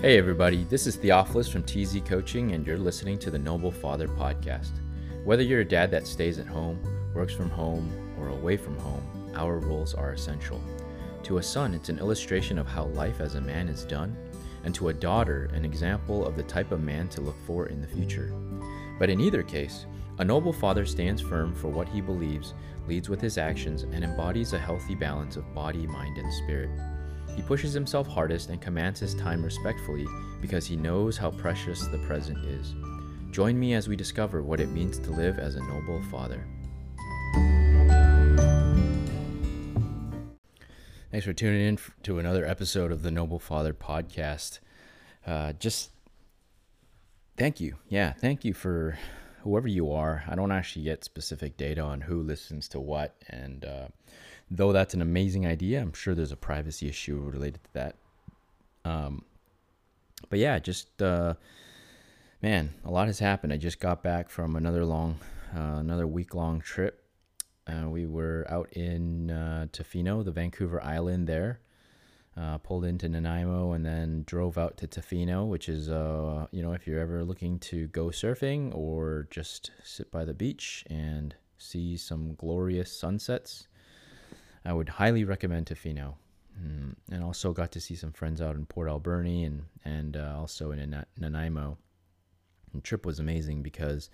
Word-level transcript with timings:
Hey, 0.00 0.16
everybody, 0.16 0.62
this 0.62 0.86
is 0.86 0.94
Theophilus 0.94 1.48
from 1.48 1.64
TZ 1.64 2.02
Coaching, 2.04 2.52
and 2.52 2.64
you're 2.64 2.78
listening 2.78 3.18
to 3.18 3.32
the 3.32 3.38
Noble 3.38 3.72
Father 3.72 4.06
Podcast. 4.06 4.70
Whether 5.24 5.42
you're 5.42 5.62
a 5.62 5.64
dad 5.64 5.90
that 5.90 6.06
stays 6.06 6.38
at 6.38 6.46
home, 6.46 6.80
works 7.16 7.34
from 7.34 7.50
home, 7.50 7.90
or 8.16 8.28
away 8.28 8.56
from 8.56 8.78
home, 8.78 9.02
our 9.34 9.58
roles 9.58 9.94
are 9.94 10.12
essential. 10.12 10.62
To 11.24 11.38
a 11.38 11.42
son, 11.42 11.74
it's 11.74 11.88
an 11.88 11.98
illustration 11.98 12.60
of 12.60 12.68
how 12.68 12.84
life 12.84 13.20
as 13.20 13.34
a 13.34 13.40
man 13.40 13.68
is 13.68 13.82
done, 13.82 14.16
and 14.62 14.72
to 14.76 14.90
a 14.90 14.94
daughter, 14.94 15.50
an 15.52 15.64
example 15.64 16.24
of 16.24 16.36
the 16.36 16.44
type 16.44 16.70
of 16.70 16.80
man 16.80 17.08
to 17.08 17.20
look 17.20 17.36
for 17.44 17.66
in 17.66 17.80
the 17.80 17.88
future. 17.88 18.32
But 19.00 19.10
in 19.10 19.20
either 19.20 19.42
case, 19.42 19.86
a 20.18 20.24
noble 20.24 20.52
father 20.52 20.86
stands 20.86 21.20
firm 21.20 21.56
for 21.56 21.70
what 21.70 21.88
he 21.88 22.00
believes, 22.00 22.54
leads 22.86 23.08
with 23.08 23.20
his 23.20 23.36
actions, 23.36 23.82
and 23.82 24.04
embodies 24.04 24.52
a 24.52 24.60
healthy 24.60 24.94
balance 24.94 25.34
of 25.34 25.52
body, 25.56 25.88
mind, 25.88 26.18
and 26.18 26.32
spirit. 26.32 26.70
He 27.38 27.44
pushes 27.44 27.72
himself 27.72 28.08
hardest 28.08 28.48
and 28.48 28.60
commands 28.60 28.98
his 28.98 29.14
time 29.14 29.44
respectfully 29.44 30.08
because 30.40 30.66
he 30.66 30.74
knows 30.74 31.16
how 31.16 31.30
precious 31.30 31.86
the 31.86 31.98
present 31.98 32.44
is. 32.44 32.74
Join 33.30 33.56
me 33.56 33.74
as 33.74 33.86
we 33.86 33.94
discover 33.94 34.42
what 34.42 34.58
it 34.58 34.70
means 34.70 34.98
to 34.98 35.12
live 35.12 35.38
as 35.38 35.54
a 35.54 35.60
noble 35.60 36.02
father. 36.10 36.44
Thanks 41.12 41.24
for 41.24 41.32
tuning 41.32 41.60
in 41.60 41.78
to 42.02 42.18
another 42.18 42.44
episode 42.44 42.90
of 42.90 43.02
the 43.02 43.12
Noble 43.12 43.38
Father 43.38 43.72
podcast. 43.72 44.58
Uh, 45.24 45.52
just 45.52 45.90
thank 47.36 47.60
you. 47.60 47.76
Yeah, 47.88 48.14
thank 48.14 48.44
you 48.44 48.52
for 48.52 48.98
whoever 49.48 49.68
you 49.68 49.90
are. 49.90 50.24
I 50.28 50.34
don't 50.34 50.52
actually 50.52 50.84
get 50.84 51.04
specific 51.04 51.56
data 51.56 51.80
on 51.80 52.02
who 52.02 52.22
listens 52.22 52.68
to 52.68 52.80
what, 52.80 53.14
and 53.28 53.64
uh, 53.64 53.88
though 54.50 54.72
that's 54.72 54.92
an 54.92 55.00
amazing 55.00 55.46
idea, 55.46 55.80
I'm 55.80 55.94
sure 55.94 56.14
there's 56.14 56.32
a 56.32 56.36
privacy 56.36 56.86
issue 56.86 57.16
related 57.16 57.64
to 57.64 57.72
that. 57.72 57.96
Um, 58.84 59.24
but 60.28 60.38
yeah, 60.38 60.58
just 60.58 61.00
uh, 61.00 61.34
man, 62.42 62.74
a 62.84 62.90
lot 62.90 63.06
has 63.06 63.20
happened. 63.20 63.54
I 63.54 63.56
just 63.56 63.80
got 63.80 64.02
back 64.02 64.28
from 64.28 64.54
another 64.54 64.84
long, 64.84 65.18
uh, 65.56 65.76
another 65.78 66.06
week 66.06 66.34
long 66.34 66.60
trip. 66.60 67.02
Uh, 67.66 67.88
we 67.88 68.04
were 68.04 68.46
out 68.50 68.70
in 68.72 69.30
uh, 69.30 69.66
Tofino, 69.72 70.22
the 70.22 70.30
Vancouver 70.30 70.82
Island 70.82 71.26
there. 71.26 71.60
Uh, 72.38 72.56
pulled 72.58 72.84
into 72.84 73.08
Nanaimo 73.08 73.72
and 73.72 73.84
then 73.84 74.22
drove 74.24 74.58
out 74.58 74.76
to 74.76 74.86
Tofino, 74.86 75.48
which 75.48 75.68
is, 75.68 75.88
uh, 75.88 76.46
you 76.52 76.62
know, 76.62 76.72
if 76.72 76.86
you're 76.86 77.00
ever 77.00 77.24
looking 77.24 77.58
to 77.60 77.88
go 77.88 78.06
surfing 78.06 78.72
or 78.72 79.26
just 79.28 79.72
sit 79.82 80.12
by 80.12 80.24
the 80.24 80.34
beach 80.34 80.84
and 80.88 81.34
see 81.56 81.96
some 81.96 82.36
glorious 82.36 82.96
sunsets, 82.96 83.66
I 84.64 84.72
would 84.72 84.88
highly 84.88 85.24
recommend 85.24 85.66
Tofino. 85.66 86.14
Mm, 86.62 86.94
and 87.10 87.24
also 87.24 87.52
got 87.52 87.72
to 87.72 87.80
see 87.80 87.96
some 87.96 88.12
friends 88.12 88.40
out 88.40 88.54
in 88.54 88.66
Port 88.66 88.88
Alberni 88.88 89.44
and 89.44 89.64
and 89.84 90.16
uh, 90.16 90.36
also 90.38 90.70
in 90.70 91.04
Nanaimo. 91.18 91.76
The 92.72 92.80
trip 92.80 93.04
was 93.04 93.18
amazing 93.18 93.62
because, 93.62 94.10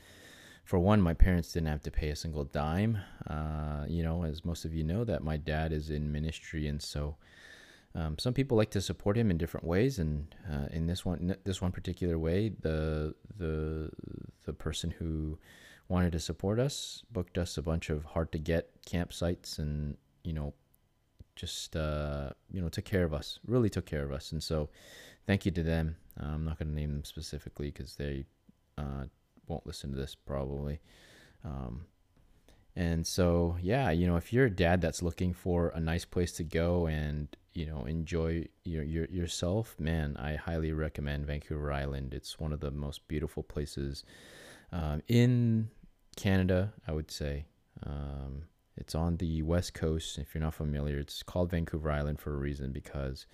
for 0.64 0.78
one, 0.78 1.00
my 1.03 1.14
parents 1.14 1.53
didn't 1.53 1.69
have 1.69 1.83
to 1.83 1.91
pay 1.91 2.09
a 2.09 2.16
single 2.16 2.44
dime. 2.44 2.98
Uh, 3.27 3.84
you 3.86 4.03
know, 4.03 4.25
as 4.25 4.44
most 4.44 4.64
of 4.64 4.72
you 4.72 4.84
know, 4.84 5.05
that 5.05 5.22
my 5.22 5.36
dad 5.36 5.72
is 5.72 5.91
in 5.91 6.12
ministry, 6.12 6.69
and 6.69 6.81
so 6.81 7.16
um, 7.95 8.19
some 8.19 8.34
people 8.34 8.56
like 8.56 8.70
to 8.70 8.81
support 8.81 9.17
him 9.17 9.31
in 9.31 9.39
different 9.39 9.67
ways. 9.67 9.98
And 9.98 10.34
uh, 10.50 10.67
in 10.73 10.87
this 10.87 11.05
one, 11.05 11.37
this 11.45 11.62
one 11.62 11.73
particular 11.73 12.19
way, 12.19 12.50
the 12.61 13.14
the 13.37 13.91
the 14.45 14.53
person 14.53 14.91
who 14.91 15.39
wanted 15.89 16.12
to 16.12 16.20
support 16.20 16.59
us 16.59 17.03
booked 17.12 17.39
us 17.39 17.56
a 17.56 17.62
bunch 17.62 17.91
of 17.91 18.05
hard 18.05 18.33
to 18.33 18.39
get 18.39 18.70
campsites 18.84 19.59
and 19.59 19.97
you 20.25 20.33
know, 20.33 20.55
just 21.37 21.77
uh, 21.77 22.31
you 22.50 22.61
know 22.61 22.69
took 22.69 22.84
care 22.84 23.05
of 23.05 23.15
us. 23.15 23.39
Really 23.47 23.70
took 23.70 23.87
care 23.87 24.03
of 24.03 24.12
us, 24.12 24.33
and 24.33 24.42
so 24.42 24.70
thank 25.27 25.47
you 25.47 25.53
to 25.53 25.62
them. 25.62 25.97
Uh, 26.20 26.27
I'm 26.27 26.45
not 26.45 26.59
going 26.59 26.69
to 26.69 26.75
name 26.75 26.92
them 26.92 27.05
specifically 27.05 27.70
because 27.70 27.95
they 27.95 28.25
uh, 28.77 29.05
won't 29.47 29.66
listen 29.66 29.91
to 29.93 29.97
this 29.97 30.15
probably. 30.15 30.81
Um, 31.44 31.87
and 32.75 33.06
so 33.06 33.56
yeah, 33.62 33.91
you 33.91 34.06
know, 34.09 34.16
if 34.16 34.33
you're 34.33 34.47
a 34.47 34.50
dad 34.50 34.81
that's 34.81 35.03
looking 35.03 35.33
for 35.33 35.69
a 35.69 35.81
nice 35.81 36.04
place 36.04 36.33
to 36.33 36.44
go 36.44 36.87
and 36.87 37.28
you 37.54 37.66
know 37.66 37.84
enjoy 37.84 38.47
your, 38.65 38.82
your 38.82 39.06
yourself, 39.06 39.76
man, 39.78 40.16
I 40.19 40.34
highly 40.34 40.72
recommend 40.72 41.26
Vancouver 41.26 41.72
Island. 41.72 42.12
It's 42.12 42.38
one 42.38 42.53
of 42.53 42.60
the 42.60 42.70
most 42.70 43.06
beautiful 43.09 43.42
places 43.42 44.04
um, 44.72 45.03
in 45.09 45.69
Canada, 46.16 46.72
I 46.87 46.92
would 46.92 47.10
say. 47.10 47.47
Um, 47.84 48.44
it's 48.76 48.94
on 48.94 49.16
the 49.19 49.42
west 49.42 49.72
coast. 49.72 50.19
If 50.19 50.34
you're 50.34 50.42
not 50.42 50.54
familiar, 50.54 50.98
it's 50.98 51.22
called 51.22 51.50
Vancouver 51.50 51.91
Island 51.91 52.19
for 52.19 52.34
a 52.34 52.38
reason 52.38 52.72
because 52.72 53.26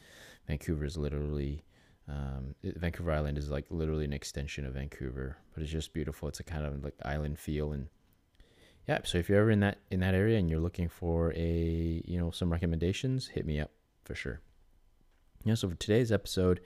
Vancouver 0.46 0.84
is 0.84 0.98
literally 0.98 1.64
um, 2.08 2.54
it, 2.62 2.76
Vancouver 2.76 3.12
Island 3.12 3.38
is 3.38 3.50
like 3.50 3.66
literally 3.70 4.04
an 4.04 4.12
extension 4.12 4.66
of 4.66 4.74
Vancouver, 4.74 5.38
but 5.54 5.62
it's 5.62 5.72
just 5.72 5.94
beautiful. 5.94 6.28
It's 6.28 6.40
a 6.40 6.44
kind 6.44 6.66
of 6.66 6.84
like 6.84 6.94
island 7.04 7.38
feel 7.38 7.72
and 7.72 7.88
yeah. 8.86 8.98
So 9.04 9.18
if 9.18 9.28
you're 9.28 9.40
ever 9.40 9.50
in 9.50 9.60
that 9.60 9.78
in 9.90 10.00
that 10.00 10.14
area 10.14 10.38
and 10.38 10.50
you're 10.50 10.60
looking 10.60 10.88
for 10.88 11.32
a 11.34 12.02
you 12.04 12.18
know 12.18 12.30
some 12.30 12.52
recommendations, 12.52 13.28
hit 13.28 13.46
me 13.46 13.60
up 13.60 13.70
for 14.10 14.16
sure. 14.16 14.40
Yeah. 15.44 15.54
So 15.54 15.68
for 15.68 15.76
today's 15.76 16.10
episode, 16.10 16.60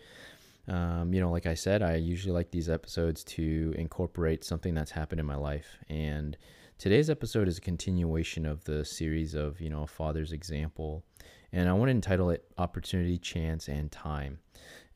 um, 0.67 1.13
you 1.13 1.21
know, 1.21 1.31
like 1.31 1.45
I 1.45 1.55
said, 1.55 1.83
I 1.83 1.97
usually 1.97 2.33
like 2.33 2.51
these 2.51 2.71
episodes 2.71 3.23
to 3.25 3.75
incorporate 3.77 4.45
something 4.45 4.75
that's 4.75 4.91
happened 4.91 5.21
in 5.21 5.27
my 5.27 5.37
life 5.37 5.77
and 5.89 6.37
Today's 6.77 7.09
episode 7.09 7.47
is 7.47 7.57
a 7.57 7.63
continuation 7.63 8.45
of 8.45 8.65
the 8.65 8.85
series 8.85 9.35
of, 9.35 9.61
you 9.61 9.71
know, 9.71 9.85
a 9.85 9.87
father's 9.87 10.33
example. 10.33 11.05
And 11.53 11.69
I 11.69 11.73
want 11.73 11.87
to 11.87 11.93
entitle 11.93 12.31
it 12.31 12.45
Opportunity, 12.59 13.17
Chance, 13.17 13.69
and 13.69 13.91
Time. 13.93 14.41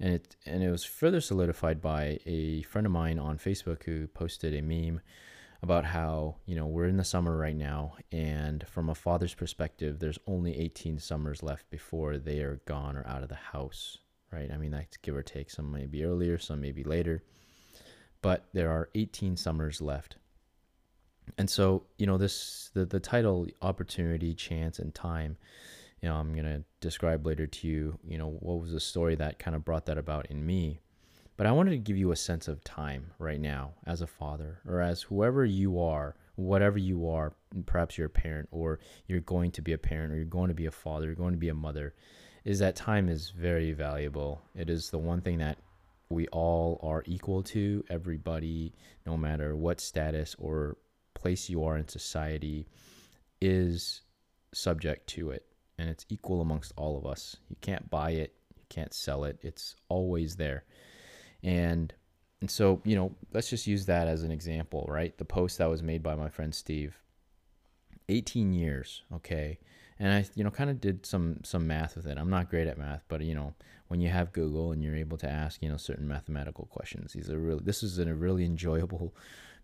And 0.01 0.15
it 0.15 0.37
and 0.45 0.63
it 0.63 0.71
was 0.71 0.85
further 0.85 1.21
solidified 1.21 1.81
by 1.81 2.19
a 2.27 2.63
friend 2.63 2.85
of 2.85 2.93
mine 2.93 3.19
on 3.19 3.39
Facebook 3.39 3.85
who 3.85 4.09
posted 4.09 4.55
a 4.55 4.61
meme 4.61 5.01
about 5.63 5.85
how, 5.85 6.37
you 6.47 6.55
know, 6.55 6.67
we're 6.67 6.87
in 6.87 6.97
the 6.97 7.05
summer 7.05 7.37
right 7.37 7.57
now 7.57 7.95
and 8.13 8.67
from 8.69 8.89
a 8.89 8.95
father's 8.95 9.35
perspective, 9.35 9.99
there's 9.99 10.19
only 10.27 10.59
18 10.59 10.99
summers 10.99 11.43
left 11.43 11.69
before 11.71 12.19
they 12.19 12.41
are 12.41 12.61
gone 12.65 12.97
or 12.97 13.07
out 13.07 13.23
of 13.23 13.29
the 13.29 13.35
house, 13.35 13.99
right? 14.33 14.51
I 14.53 14.57
mean, 14.57 14.71
that's 14.71 14.97
give 14.99 15.17
or 15.17 15.23
take. 15.23 15.51
Some 15.51 15.73
may 15.73 15.87
be 15.87 16.05
earlier, 16.05 16.39
some 16.39 16.61
may 16.61 16.73
be 16.73 16.85
later. 16.85 17.25
But 18.23 18.47
there 18.53 18.71
are 18.71 18.89
18 18.95 19.37
summers 19.37 19.81
left 19.81 20.17
and 21.37 21.51
so 21.51 21.85
you 21.99 22.07
know 22.07 22.17
this 22.17 22.71
the, 22.75 22.87
the 22.87 23.01
title 23.01 23.47
opportunity 23.61 24.33
chance 24.33 24.79
and 24.79 24.95
time 24.95 25.37
you 26.01 26.09
know 26.09 26.15
i'm 26.15 26.35
to 26.35 26.65
describe 26.81 27.27
later 27.27 27.47
to 27.47 27.67
you 27.67 27.99
you 28.07 28.17
know 28.17 28.37
what 28.41 28.61
was 28.61 28.73
the 28.73 28.81
story 28.81 29.15
that 29.15 29.39
kind 29.39 29.55
of 29.55 29.65
brought 29.65 29.87
that 29.87 29.99
about 29.99 30.27
in 30.27 30.47
me 30.47 30.81
but 31.39 31.47
i 31.47 31.53
wanted 31.53 31.71
to 31.71 31.79
give 31.79 31.97
you 31.97 32.13
a 32.13 32.17
sense 32.17 32.49
of 32.49 32.63
time 32.63 33.11
right 33.19 33.41
now 33.41 33.73
as 33.87 34.03
a 34.03 34.07
father 34.07 34.61
or 34.69 34.83
as 34.83 35.01
whoever 35.03 35.47
you 35.47 35.81
are 35.81 36.15
whatever 36.37 36.77
you 36.77 37.09
are 37.09 37.33
perhaps 37.65 37.97
you're 37.97 38.09
a 38.09 38.11
parent 38.11 38.47
or 38.53 38.79
you're 39.07 39.21
going 39.21 39.51
to 39.51 39.63
be 39.63 39.73
a 39.73 39.79
parent 39.79 40.13
or 40.13 40.17
you're 40.17 40.25
going 40.27 40.49
to 40.49 40.55
be 40.55 40.67
a 40.67 40.71
father 40.71 41.07
you're 41.07 41.15
going 41.15 41.33
to 41.33 41.39
be 41.39 41.49
a 41.49 41.55
mother 41.55 41.95
is 42.45 42.59
that 42.59 42.77
time 42.77 43.09
is 43.09 43.31
very 43.31 43.73
valuable 43.73 44.43
it 44.55 44.69
is 44.69 44.91
the 44.91 44.99
one 44.99 45.23
thing 45.23 45.39
that 45.39 45.57
we 46.11 46.27
all 46.29 46.79
are 46.83 47.03
equal 47.07 47.43
to 47.43 47.83
everybody 47.89 48.75
no 49.07 49.17
matter 49.17 49.57
what 49.57 49.81
status 49.81 50.37
or 50.39 50.77
place 51.15 51.49
you 51.49 51.65
are 51.65 51.77
in 51.79 51.89
society 51.89 52.67
is 53.41 54.03
subject 54.53 55.07
to 55.07 55.31
it 55.31 55.45
and 55.79 55.89
it's 55.89 56.07
equal 56.09 56.41
amongst 56.41 56.73
all 56.77 56.99
of 56.99 57.07
us. 57.07 57.37
You 57.49 57.57
can't 57.61 57.89
buy 57.89 58.11
it, 58.11 58.35
you 58.57 58.65
can't 58.69 58.93
sell 58.93 59.25
it. 59.25 59.39
It's 59.43 59.77
always 59.89 60.37
there. 60.37 60.65
And 61.43 61.93
and 62.41 62.51
so, 62.51 62.81
you 62.85 62.95
know, 62.95 63.15
let's 63.33 63.51
just 63.51 63.67
use 63.67 63.87
that 63.87 64.07
as 64.07 64.23
an 64.23 64.31
example, 64.31 64.87
right? 64.89 65.17
The 65.19 65.25
post 65.25 65.59
that 65.59 65.69
was 65.69 65.83
made 65.83 66.03
by 66.03 66.15
my 66.15 66.29
friend 66.29 66.55
Steve. 66.55 67.01
18 68.09 68.53
years, 68.53 69.03
okay? 69.13 69.59
And 69.99 70.13
I, 70.13 70.25
you 70.35 70.45
know, 70.45 70.51
kind 70.51 70.71
of 70.71 70.81
did 70.81 71.05
some 71.05 71.41
some 71.43 71.67
math 71.67 71.97
with 71.97 72.07
it. 72.07 72.17
I'm 72.17 72.31
not 72.31 72.49
great 72.49 72.69
at 72.69 72.79
math, 72.79 73.05
but 73.09 73.23
you 73.23 73.35
know, 73.35 73.55
when 73.89 74.01
you 74.01 74.09
have 74.09 74.33
Google 74.33 74.73
and 74.73 74.83
you're 74.83 74.97
able 74.97 75.19
to 75.19 75.29
ask, 75.29 75.63
you 75.63 75.69
know, 75.69 75.77
certain 75.77 76.07
mathematical 76.07 76.67
questions, 76.67 77.13
these 77.13 77.29
are 77.29 77.39
really 77.39 77.63
this 77.65 77.83
is 77.83 77.99
a 77.99 78.15
really 78.15 78.45
enjoyable 78.45 79.15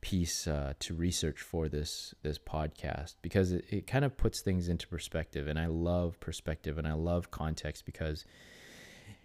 piece 0.05 0.47
uh, 0.47 0.75
to 0.81 0.93
research 0.93 1.41
for 1.41 1.67
this 1.67 2.15
this 2.23 2.39
podcast 2.39 3.15
because 3.23 3.53
it, 3.53 3.65
it 3.71 3.87
kind 3.87 4.05
of 4.05 4.15
puts 4.19 4.43
things 4.43 4.69
into 4.69 4.87
perspective 4.87 5.49
and 5.49 5.59
i 5.59 5.65
love 5.65 6.21
perspective 6.21 6.77
and 6.77 6.87
i 6.87 6.93
love 6.93 7.31
context 7.31 7.87
because 7.87 8.27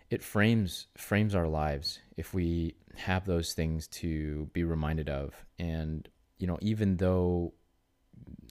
it 0.09 0.23
frames 0.23 0.87
frames 0.97 1.35
our 1.35 1.47
lives 1.47 1.99
if 2.17 2.33
we 2.33 2.75
have 2.95 3.25
those 3.25 3.53
things 3.53 3.87
to 3.87 4.49
be 4.53 4.63
reminded 4.63 5.09
of. 5.09 5.33
And 5.57 6.07
you 6.37 6.47
know 6.47 6.57
even 6.61 6.97
though 6.97 7.53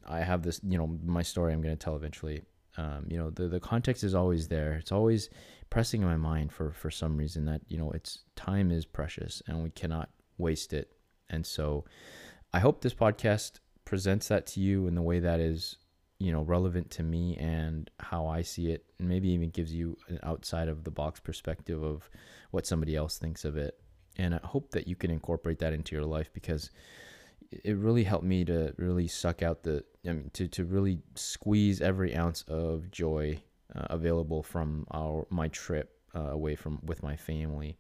i 0.07 0.21
have 0.21 0.43
this 0.43 0.61
you 0.63 0.79
know 0.79 0.99
my 1.05 1.23
story 1.23 1.53
i'm 1.53 1.61
going 1.61 1.77
to 1.77 1.85
tell 1.85 1.97
eventually 1.97 2.43
um, 2.79 3.07
you 3.09 3.19
know 3.19 3.31
the, 3.31 3.49
the 3.49 3.61
context 3.61 4.05
is 4.05 4.15
always 4.15 4.47
there. 4.49 4.75
It's 4.75 4.93
always 4.93 5.29
pressing 5.69 6.01
in 6.01 6.09
my 6.09 6.17
mind 6.17 6.53
for 6.53 6.73
for 6.73 6.91
some 6.91 7.17
reason 7.17 7.45
that 7.47 7.61
you 7.67 7.77
know 7.77 7.91
it's 7.91 8.21
time 8.37 8.71
is 8.71 8.87
precious 8.87 9.43
and 9.47 9.63
we 9.63 9.71
cannot 9.71 10.11
waste 10.39 10.73
it. 10.73 10.93
And 11.29 11.45
so 11.45 11.85
I 12.53 12.61
hope 12.61 12.81
this 12.81 12.95
podcast 12.95 13.59
presents 13.85 14.29
that 14.29 14.47
to 14.49 14.61
you 14.61 14.87
in 14.87 14.95
the 14.95 15.03
way 15.03 15.19
that 15.19 15.41
is 15.41 15.77
you 16.19 16.33
know 16.33 16.43
relevant 16.43 16.91
to 16.93 17.03
me 17.03 17.37
and 17.37 17.91
how 18.01 18.27
I 18.27 18.43
see 18.43 18.71
it, 18.73 18.85
and 18.99 19.09
maybe 19.09 19.29
even 19.31 19.51
gives 19.51 19.73
you 19.73 19.97
an 20.09 20.19
outside 20.23 20.69
of 20.69 20.85
the 20.85 20.91
box 20.91 21.21
perspective 21.21 21.83
of 21.83 22.09
what 22.51 22.67
somebody 22.67 22.97
else 22.97 23.19
thinks 23.19 23.45
of 23.45 23.57
it. 23.57 23.79
And 24.17 24.35
I 24.35 24.41
hope 24.43 24.73
that 24.73 24.89
you 24.89 24.97
can 24.97 25.11
incorporate 25.11 25.61
that 25.61 25.73
into 25.73 25.95
your 25.95 26.05
life 26.05 26.31
because 26.33 26.71
it 27.51 27.77
really 27.77 28.05
helped 28.05 28.25
me 28.25 28.45
to 28.45 28.75
really 28.77 29.09
suck 29.09 29.43
out 29.43 29.63
the 29.63 29.85
I 30.07 30.13
mean 30.13 30.31
to 30.35 30.49
to 30.49 30.65
really 30.65 31.01
squeeze 31.15 31.81
every 31.81 32.15
ounce 32.17 32.43
of 32.49 32.91
joy 32.91 33.41
uh, 33.75 33.87
available 33.91 34.43
from 34.43 34.87
our 34.91 35.27
my 35.31 35.49
trip 35.49 35.99
uh, 36.15 36.31
away 36.31 36.57
from 36.57 36.81
with 36.83 37.03
my 37.03 37.17
family. 37.17 37.79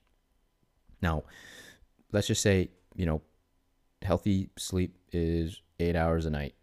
Now, 1.01 1.24
let's 2.12 2.27
just 2.27 2.42
say, 2.42 2.69
you 2.95 3.06
know, 3.06 3.21
healthy 4.01 4.50
sleep 4.57 4.98
is 5.12 5.62
eight 5.80 5.95
hours 5.95 6.25
a 6.25 6.30
night. 6.30 6.56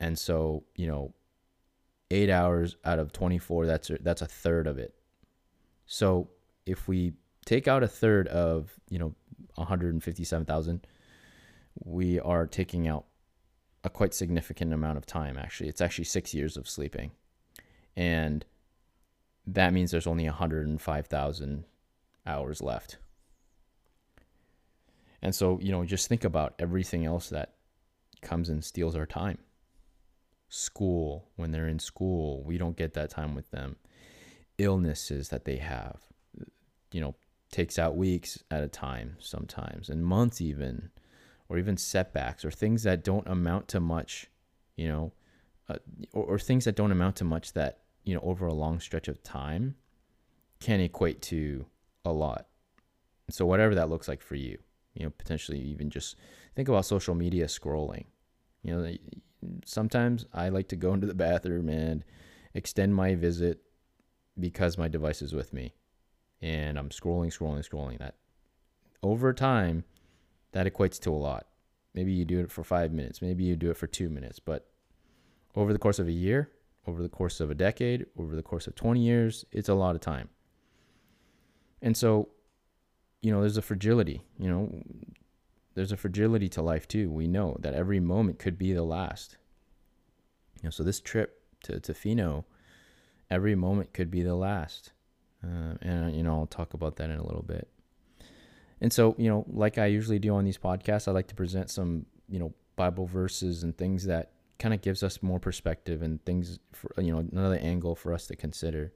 And 0.00 0.18
so, 0.18 0.64
you 0.74 0.86
know, 0.86 1.14
eight 2.10 2.30
hours 2.30 2.76
out 2.84 2.98
of 2.98 3.12
24, 3.12 3.66
that's 3.66 3.90
a, 3.90 3.98
that's 4.00 4.22
a 4.22 4.26
third 4.26 4.66
of 4.66 4.78
it. 4.78 4.94
So 5.86 6.28
if 6.66 6.88
we 6.88 7.12
take 7.44 7.68
out 7.68 7.82
a 7.82 7.88
third 7.88 8.28
of, 8.28 8.72
you 8.88 8.98
know, 8.98 9.14
157,000, 9.56 10.86
we 11.84 12.20
are 12.20 12.46
taking 12.46 12.88
out 12.88 13.04
a 13.84 13.90
quite 13.90 14.14
significant 14.14 14.72
amount 14.72 14.98
of 14.98 15.06
time, 15.06 15.36
actually. 15.36 15.68
It's 15.68 15.80
actually 15.80 16.04
six 16.04 16.34
years 16.34 16.56
of 16.56 16.68
sleeping. 16.68 17.12
And 17.96 18.44
that 19.46 19.72
means 19.72 19.90
there's 19.90 20.06
only 20.06 20.24
105,000 20.24 21.64
hours 22.26 22.62
left. 22.62 22.98
And 25.22 25.34
so, 25.34 25.58
you 25.60 25.70
know, 25.70 25.84
just 25.84 26.08
think 26.08 26.24
about 26.24 26.54
everything 26.58 27.06
else 27.06 27.28
that 27.28 27.54
comes 28.22 28.48
and 28.48 28.64
steals 28.64 28.96
our 28.96 29.06
time. 29.06 29.38
School, 30.48 31.30
when 31.36 31.52
they're 31.52 31.68
in 31.68 31.78
school, 31.78 32.42
we 32.42 32.58
don't 32.58 32.76
get 32.76 32.94
that 32.94 33.10
time 33.10 33.34
with 33.34 33.50
them. 33.52 33.76
Illnesses 34.58 35.28
that 35.28 35.44
they 35.44 35.56
have, 35.56 36.00
you 36.90 37.00
know, 37.00 37.14
takes 37.50 37.78
out 37.78 37.96
weeks 37.96 38.42
at 38.50 38.64
a 38.64 38.68
time 38.68 39.16
sometimes 39.20 39.88
and 39.88 40.04
months 40.04 40.40
even, 40.40 40.90
or 41.48 41.58
even 41.58 41.76
setbacks 41.76 42.44
or 42.44 42.50
things 42.50 42.82
that 42.82 43.04
don't 43.04 43.26
amount 43.28 43.68
to 43.68 43.80
much, 43.80 44.26
you 44.76 44.88
know, 44.88 45.12
uh, 45.68 45.76
or, 46.12 46.24
or 46.24 46.38
things 46.38 46.64
that 46.64 46.76
don't 46.76 46.92
amount 46.92 47.16
to 47.16 47.24
much 47.24 47.52
that, 47.52 47.78
you 48.04 48.14
know, 48.14 48.20
over 48.22 48.46
a 48.46 48.54
long 48.54 48.80
stretch 48.80 49.06
of 49.06 49.22
time 49.22 49.76
can 50.60 50.80
equate 50.80 51.22
to 51.22 51.64
a 52.04 52.12
lot. 52.12 52.48
So, 53.30 53.46
whatever 53.46 53.74
that 53.76 53.88
looks 53.88 54.08
like 54.08 54.20
for 54.20 54.34
you 54.34 54.58
you 54.94 55.04
know 55.04 55.10
potentially 55.10 55.58
even 55.58 55.90
just 55.90 56.16
think 56.54 56.68
about 56.68 56.84
social 56.84 57.14
media 57.14 57.46
scrolling. 57.46 58.04
You 58.62 58.76
know 58.76 58.94
sometimes 59.64 60.24
i 60.32 60.48
like 60.48 60.68
to 60.68 60.76
go 60.76 60.94
into 60.94 61.06
the 61.06 61.14
bathroom 61.14 61.68
and 61.68 62.04
extend 62.54 62.94
my 62.94 63.14
visit 63.16 63.60
because 64.38 64.78
my 64.78 64.86
device 64.86 65.20
is 65.20 65.32
with 65.32 65.52
me. 65.52 65.74
And 66.40 66.78
i'm 66.78 66.90
scrolling 66.90 67.36
scrolling 67.36 67.68
scrolling. 67.68 67.98
That 67.98 68.16
over 69.02 69.32
time 69.32 69.84
that 70.52 70.66
equates 70.66 71.00
to 71.00 71.10
a 71.10 71.16
lot. 71.16 71.46
Maybe 71.94 72.12
you 72.12 72.24
do 72.24 72.40
it 72.40 72.50
for 72.50 72.64
five 72.64 72.92
minutes. 72.92 73.20
Maybe 73.20 73.44
you 73.44 73.56
do 73.56 73.70
it 73.70 73.76
for 73.76 73.86
two 73.86 74.08
minutes. 74.08 74.38
But 74.38 74.70
over 75.54 75.72
the 75.72 75.78
course 75.78 75.98
of 75.98 76.08
a 76.08 76.12
year 76.12 76.50
over 76.86 77.02
the 77.02 77.08
course 77.08 77.40
of 77.40 77.50
a 77.50 77.54
decade 77.54 78.06
over 78.18 78.34
the 78.34 78.42
course 78.42 78.66
of 78.66 78.74
20 78.74 79.00
years 79.00 79.44
it's 79.52 79.68
a 79.68 79.74
lot 79.74 79.94
of 79.94 80.00
time. 80.00 80.28
And 81.80 81.96
so 81.96 82.28
you 83.22 83.32
know, 83.32 83.40
there's 83.40 83.56
a 83.56 83.62
fragility, 83.62 84.22
you 84.38 84.48
know, 84.48 84.82
there's 85.74 85.92
a 85.92 85.96
fragility 85.96 86.48
to 86.50 86.60
life 86.60 86.86
too. 86.86 87.10
We 87.10 87.26
know 87.26 87.56
that 87.60 87.74
every 87.74 88.00
moment 88.00 88.38
could 88.38 88.58
be 88.58 88.72
the 88.72 88.82
last. 88.82 89.38
You 90.60 90.66
know, 90.66 90.70
so 90.70 90.82
this 90.82 91.00
trip 91.00 91.40
to, 91.64 91.80
Tofino, 91.80 92.44
every 93.30 93.54
moment 93.54 93.94
could 93.94 94.10
be 94.10 94.22
the 94.22 94.34
last. 94.34 94.92
Uh, 95.42 95.74
and, 95.80 96.14
you 96.14 96.22
know, 96.22 96.34
I'll 96.34 96.46
talk 96.46 96.74
about 96.74 96.96
that 96.96 97.10
in 97.10 97.16
a 97.16 97.26
little 97.26 97.42
bit. 97.42 97.68
And 98.80 98.92
so, 98.92 99.14
you 99.16 99.28
know, 99.28 99.44
like 99.48 99.78
I 99.78 99.86
usually 99.86 100.18
do 100.18 100.34
on 100.34 100.44
these 100.44 100.58
podcasts, 100.58 101.08
I 101.08 101.12
like 101.12 101.28
to 101.28 101.34
present 101.34 101.70
some, 101.70 102.06
you 102.28 102.38
know, 102.38 102.52
Bible 102.76 103.06
verses 103.06 103.62
and 103.62 103.76
things 103.76 104.04
that 104.04 104.32
kind 104.58 104.74
of 104.74 104.82
gives 104.82 105.02
us 105.02 105.22
more 105.22 105.40
perspective 105.40 106.02
and 106.02 106.24
things, 106.24 106.58
for, 106.72 106.92
you 106.98 107.12
know, 107.12 107.26
another 107.32 107.56
angle 107.56 107.94
for 107.94 108.12
us 108.12 108.26
to 108.26 108.36
consider. 108.36 108.92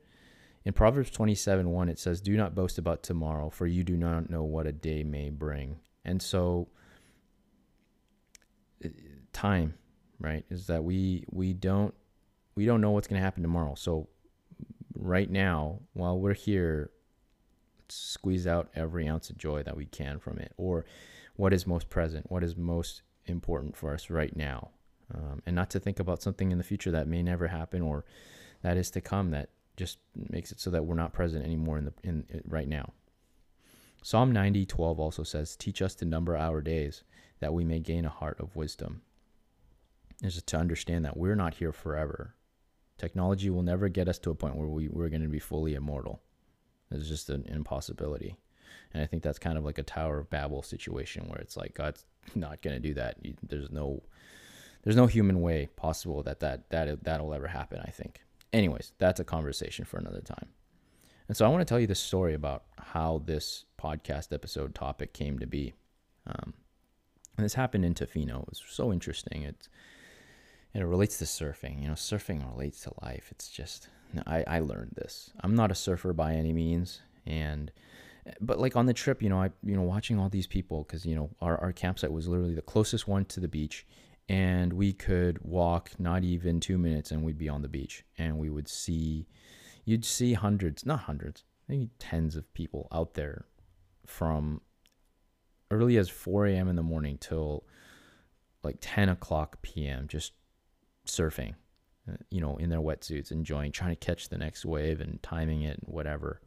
In 0.66 0.72
Proverbs 0.72 1.10
27 1.12 1.70
1, 1.70 1.88
it 1.88 1.96
says, 1.96 2.20
Do 2.20 2.36
not 2.36 2.56
boast 2.56 2.76
about 2.76 3.04
tomorrow, 3.04 3.50
for 3.50 3.68
you 3.68 3.84
do 3.84 3.96
not 3.96 4.28
know 4.28 4.42
what 4.42 4.66
a 4.66 4.72
day 4.72 5.04
may 5.04 5.30
bring. 5.30 5.78
And 6.04 6.20
so, 6.20 6.66
uh, 8.84 8.88
time, 9.32 9.74
right, 10.18 10.44
is 10.50 10.66
that 10.66 10.82
we 10.82 11.24
we 11.30 11.52
don't 11.52 11.94
we 12.56 12.66
don't 12.66 12.80
know 12.80 12.90
what's 12.90 13.06
going 13.06 13.20
to 13.20 13.24
happen 13.24 13.44
tomorrow. 13.44 13.76
So, 13.76 14.08
right 14.96 15.30
now, 15.30 15.82
while 15.92 16.18
we're 16.18 16.34
here, 16.34 16.90
squeeze 17.88 18.44
out 18.44 18.68
every 18.74 19.06
ounce 19.06 19.30
of 19.30 19.38
joy 19.38 19.62
that 19.62 19.76
we 19.76 19.86
can 19.86 20.18
from 20.18 20.36
it, 20.38 20.52
or 20.56 20.84
what 21.36 21.52
is 21.52 21.64
most 21.64 21.88
present, 21.90 22.28
what 22.28 22.42
is 22.42 22.56
most 22.56 23.02
important 23.26 23.76
for 23.76 23.94
us 23.94 24.10
right 24.10 24.34
now, 24.34 24.70
um, 25.14 25.42
and 25.46 25.54
not 25.54 25.70
to 25.70 25.78
think 25.78 26.00
about 26.00 26.22
something 26.22 26.50
in 26.50 26.58
the 26.58 26.64
future 26.64 26.90
that 26.90 27.06
may 27.06 27.22
never 27.22 27.46
happen 27.46 27.82
or 27.82 28.04
that 28.62 28.76
is 28.76 28.90
to 28.90 29.00
come 29.00 29.30
that 29.30 29.50
just 29.76 29.98
makes 30.14 30.52
it 30.52 30.60
so 30.60 30.70
that 30.70 30.84
we're 30.84 30.94
not 30.94 31.12
present 31.12 31.44
anymore 31.44 31.78
in 31.78 31.84
the 31.86 31.92
in, 32.02 32.24
in 32.28 32.42
right 32.46 32.68
now. 32.68 32.92
Psalm 34.02 34.32
90:12 34.32 34.98
also 34.98 35.22
says, 35.22 35.56
Teach 35.56 35.82
us 35.82 35.94
to 35.96 36.04
number 36.04 36.36
our 36.36 36.60
days, 36.60 37.02
that 37.40 37.52
we 37.52 37.64
may 37.64 37.80
gain 37.80 38.04
a 38.04 38.10
heart 38.10 38.38
of 38.40 38.54
wisdom. 38.56 39.02
Just 40.22 40.46
to 40.46 40.56
understand 40.56 41.04
that 41.04 41.16
we're 41.16 41.34
not 41.34 41.54
here 41.54 41.72
forever. 41.72 42.34
Technology 42.98 43.50
will 43.50 43.62
never 43.62 43.88
get 43.88 44.08
us 44.08 44.18
to 44.20 44.30
a 44.30 44.34
point 44.34 44.56
where 44.56 44.68
we, 44.68 44.88
we're 44.88 45.10
going 45.10 45.22
to 45.22 45.28
be 45.28 45.38
fully 45.38 45.74
immortal. 45.74 46.22
It's 46.90 47.08
just 47.08 47.28
an 47.28 47.44
impossibility. 47.46 48.36
And 48.94 49.02
I 49.02 49.06
think 49.06 49.22
that's 49.22 49.38
kind 49.38 49.58
of 49.58 49.64
like 49.64 49.78
a 49.78 49.82
Tower 49.82 50.18
of 50.20 50.30
Babel 50.30 50.62
situation 50.62 51.28
where 51.28 51.38
it's 51.38 51.56
like 51.56 51.74
God's 51.74 52.06
not 52.34 52.62
going 52.62 52.74
to 52.74 52.80
do 52.80 52.94
that. 52.94 53.18
There's 53.42 53.70
no 53.70 54.02
there's 54.84 54.96
no 54.96 55.08
human 55.08 55.42
way 55.42 55.68
possible 55.74 56.22
that 56.22 56.40
that 56.40 56.70
that 56.70 57.02
that'll 57.02 57.34
ever 57.34 57.48
happen, 57.48 57.80
I 57.84 57.90
think. 57.90 58.20
Anyways, 58.52 58.92
that's 58.98 59.20
a 59.20 59.24
conversation 59.24 59.84
for 59.84 59.98
another 59.98 60.20
time. 60.20 60.48
And 61.28 61.36
so 61.36 61.44
I 61.44 61.48
want 61.48 61.60
to 61.60 61.64
tell 61.64 61.80
you 61.80 61.86
the 61.86 61.94
story 61.94 62.34
about 62.34 62.64
how 62.78 63.22
this 63.24 63.64
podcast 63.80 64.32
episode 64.32 64.74
topic 64.74 65.12
came 65.12 65.38
to 65.40 65.46
be. 65.46 65.74
Um, 66.26 66.54
And 67.36 67.44
this 67.44 67.54
happened 67.54 67.84
in 67.84 67.94
Tofino. 67.94 68.42
It 68.42 68.48
was 68.48 68.62
so 68.66 68.92
interesting. 68.92 69.42
It's 69.42 69.68
and 70.72 70.82
it 70.82 70.86
relates 70.86 71.18
to 71.18 71.24
surfing. 71.24 71.80
You 71.82 71.88
know, 71.88 71.94
surfing 71.94 72.46
relates 72.52 72.80
to 72.82 72.92
life. 73.02 73.28
It's 73.30 73.48
just 73.48 73.88
I, 74.26 74.44
I 74.46 74.58
learned 74.60 74.92
this. 74.94 75.30
I'm 75.40 75.54
not 75.54 75.70
a 75.70 75.74
surfer 75.74 76.12
by 76.12 76.34
any 76.34 76.52
means, 76.52 77.00
and 77.26 77.72
but 78.40 78.58
like 78.58 78.76
on 78.76 78.86
the 78.86 78.92
trip, 78.94 79.22
you 79.22 79.28
know, 79.28 79.40
I 79.40 79.50
you 79.62 79.76
know 79.76 79.82
watching 79.82 80.18
all 80.18 80.28
these 80.28 80.46
people 80.46 80.84
because 80.84 81.04
you 81.04 81.14
know 81.14 81.30
our 81.40 81.60
our 81.60 81.72
campsite 81.72 82.12
was 82.12 82.28
literally 82.28 82.54
the 82.54 82.62
closest 82.62 83.08
one 83.08 83.24
to 83.26 83.40
the 83.40 83.48
beach, 83.48 83.86
and 84.28 84.72
we 84.72 84.92
could 84.92 85.38
walk 85.42 85.92
not 85.98 86.24
even 86.24 86.60
two 86.60 86.78
minutes 86.78 87.10
and 87.10 87.22
we'd 87.22 87.38
be 87.38 87.48
on 87.48 87.62
the 87.62 87.68
beach, 87.68 88.04
and 88.18 88.38
we 88.38 88.50
would 88.50 88.68
see, 88.68 89.26
you'd 89.84 90.04
see 90.04 90.34
hundreds, 90.34 90.84
not 90.84 91.00
hundreds, 91.00 91.44
maybe 91.68 91.90
tens 91.98 92.36
of 92.36 92.52
people 92.54 92.88
out 92.92 93.14
there 93.14 93.46
from 94.06 94.60
early 95.70 95.96
as 95.96 96.08
4 96.08 96.46
a.m. 96.46 96.68
in 96.68 96.76
the 96.76 96.82
morning 96.82 97.18
till 97.18 97.64
like 98.62 98.76
10 98.80 99.08
o'clock 99.08 99.62
p.m. 99.62 100.06
just 100.08 100.32
surfing 101.06 101.54
uh, 102.08 102.16
you 102.30 102.40
know, 102.40 102.56
in 102.56 102.70
their 102.70 102.80
wetsuits, 102.80 103.30
enjoying, 103.30 103.72
trying 103.72 103.90
to 103.90 103.96
catch 103.96 104.28
the 104.28 104.38
next 104.38 104.64
wave 104.64 105.00
and 105.00 105.22
timing 105.22 105.62
it 105.62 105.78
and 105.78 105.92
whatever. 105.92 106.40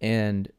And, 0.00 0.50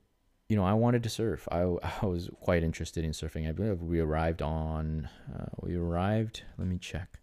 you 0.51 0.57
know, 0.57 0.65
I 0.65 0.73
wanted 0.73 1.01
to 1.03 1.09
surf. 1.09 1.47
I, 1.49 1.61
I 2.01 2.05
was 2.05 2.29
quite 2.41 2.61
interested 2.61 3.05
in 3.05 3.11
surfing. 3.11 3.47
I 3.47 3.53
believe 3.53 3.81
we 3.81 4.01
arrived 4.01 4.41
on, 4.41 5.07
uh, 5.33 5.45
we 5.61 5.75
arrived, 5.75 6.43
let 6.57 6.67
me 6.67 6.77
check. 6.77 7.21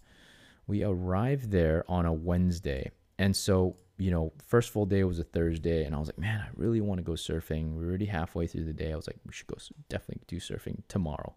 We 0.66 0.82
arrived 0.82 1.50
there 1.50 1.84
on 1.88 2.06
a 2.06 2.12
Wednesday. 2.12 2.90
And 3.18 3.36
so, 3.36 3.76
you 3.98 4.10
know, 4.10 4.32
first 4.46 4.70
full 4.70 4.86
day 4.86 5.04
was 5.04 5.18
a 5.18 5.24
Thursday. 5.24 5.84
And 5.84 5.94
I 5.94 5.98
was 5.98 6.08
like, 6.08 6.18
man, 6.18 6.40
I 6.40 6.48
really 6.56 6.80
want 6.80 7.00
to 7.00 7.04
go 7.04 7.12
surfing. 7.12 7.74
We're 7.74 7.88
already 7.88 8.06
halfway 8.06 8.46
through 8.46 8.64
the 8.64 8.72
day. 8.72 8.94
I 8.94 8.96
was 8.96 9.06
like, 9.06 9.18
we 9.26 9.32
should 9.34 9.46
go 9.46 9.58
definitely 9.90 10.22
do 10.26 10.36
surfing 10.36 10.80
tomorrow. 10.88 11.34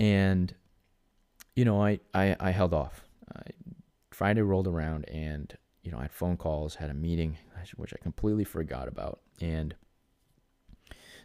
And, 0.00 0.54
you 1.54 1.66
know, 1.66 1.82
I, 1.82 2.00
I, 2.14 2.34
I 2.40 2.50
held 2.50 2.72
off. 2.72 3.04
I 3.36 3.42
Friday 4.10 4.40
rolled 4.40 4.66
around 4.66 5.04
and 5.10 5.54
you 5.84 5.92
know 5.92 5.98
I 5.98 6.02
had 6.02 6.12
phone 6.12 6.38
calls, 6.38 6.74
had 6.74 6.90
a 6.90 6.94
meeting, 6.94 7.36
which 7.76 7.94
I 7.94 7.98
completely 8.02 8.44
forgot 8.44 8.88
about, 8.88 9.20
and 9.40 9.76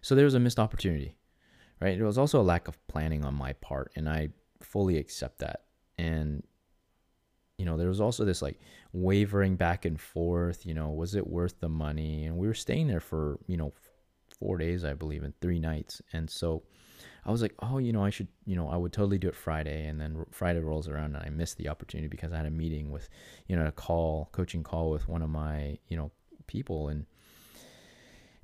so 0.03 0.13
there 0.13 0.25
was 0.25 0.36
a 0.36 0.39
missed 0.39 0.60
opportunity, 0.60 1.15
right? 1.81 1.98
It 1.98 2.03
was 2.03 2.19
also 2.19 2.39
a 2.39 2.43
lack 2.43 2.67
of 2.67 2.77
planning 2.88 3.25
on 3.25 3.33
my 3.33 3.53
part, 3.53 3.91
and 3.95 4.07
I 4.07 4.29
fully 4.62 4.98
accept 4.98 5.39
that. 5.39 5.63
And 5.98 6.43
you 7.57 7.65
know 7.65 7.77
there 7.77 7.88
was 7.88 8.01
also 8.01 8.25
this 8.25 8.41
like 8.41 8.60
wavering 8.91 9.55
back 9.55 9.86
and 9.86 10.00
forth. 10.00 10.65
You 10.65 10.75
know, 10.75 10.91
was 10.91 11.15
it 11.15 11.25
worth 11.25 11.60
the 11.60 11.69
money? 11.69 12.25
And 12.25 12.38
we 12.38 12.45
were 12.45 12.53
staying 12.53 12.88
there 12.88 13.00
for 13.00 13.39
you 13.48 13.57
know 13.57 13.74
four 14.39 14.57
days, 14.57 14.83
I 14.83 14.93
believe, 14.93 15.24
and 15.24 15.33
three 15.41 15.60
nights, 15.60 16.01
and 16.12 16.29
so 16.29 16.63
I 17.25 17.31
was 17.31 17.41
like, 17.41 17.53
oh, 17.60 17.77
you 17.77 17.93
know, 17.93 18.03
I 18.03 18.10
should, 18.10 18.27
you 18.45 18.55
know, 18.55 18.67
I 18.67 18.75
would 18.75 18.91
totally 18.91 19.17
do 19.17 19.29
it 19.29 19.36
Friday. 19.36 19.88
And 19.88 20.00
then 20.00 20.25
Friday 20.31 20.60
rolls 20.60 20.89
around 20.89 21.15
and 21.15 21.24
I 21.25 21.29
missed 21.29 21.57
the 21.57 21.69
opportunity 21.69 22.10
because 22.10 22.33
I 22.33 22.38
had 22.38 22.45
a 22.45 22.51
meeting 22.51 22.91
with, 22.91 23.07
you 23.48 23.55
know, 23.55 23.65
a 23.65 23.72
call, 23.72 24.27
coaching 24.33 24.62
call 24.62 24.91
with 24.91 25.07
one 25.07 25.22
of 25.22 25.29
my, 25.29 25.77
you 25.88 25.95
know, 25.95 26.12
people. 26.48 26.89
And, 26.89 27.05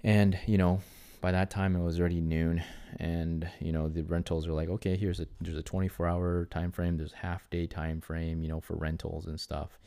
and, 0.01 0.39
you 0.45 0.57
know, 0.57 0.79
by 1.21 1.31
that 1.31 1.49
time 1.49 1.75
it 1.75 1.83
was 1.83 1.99
already 1.99 2.21
noon 2.21 2.63
and, 2.97 3.49
you 3.59 3.71
know, 3.71 3.89
the 3.89 4.03
rentals 4.03 4.47
are 4.47 4.53
like, 4.53 4.69
okay, 4.69 4.95
here's 4.95 5.19
a, 5.19 5.27
there's 5.41 5.57
a 5.57 5.63
24 5.63 6.07
hour 6.07 6.45
time 6.45 6.71
frame. 6.71 6.97
There's 6.97 7.13
half 7.13 7.49
day 7.49 7.67
time 7.67 8.01
frame, 8.01 8.41
you 8.41 8.49
know, 8.49 8.59
for 8.59 8.75
rentals 8.75 9.25
and 9.27 9.39
stuff. 9.39 9.77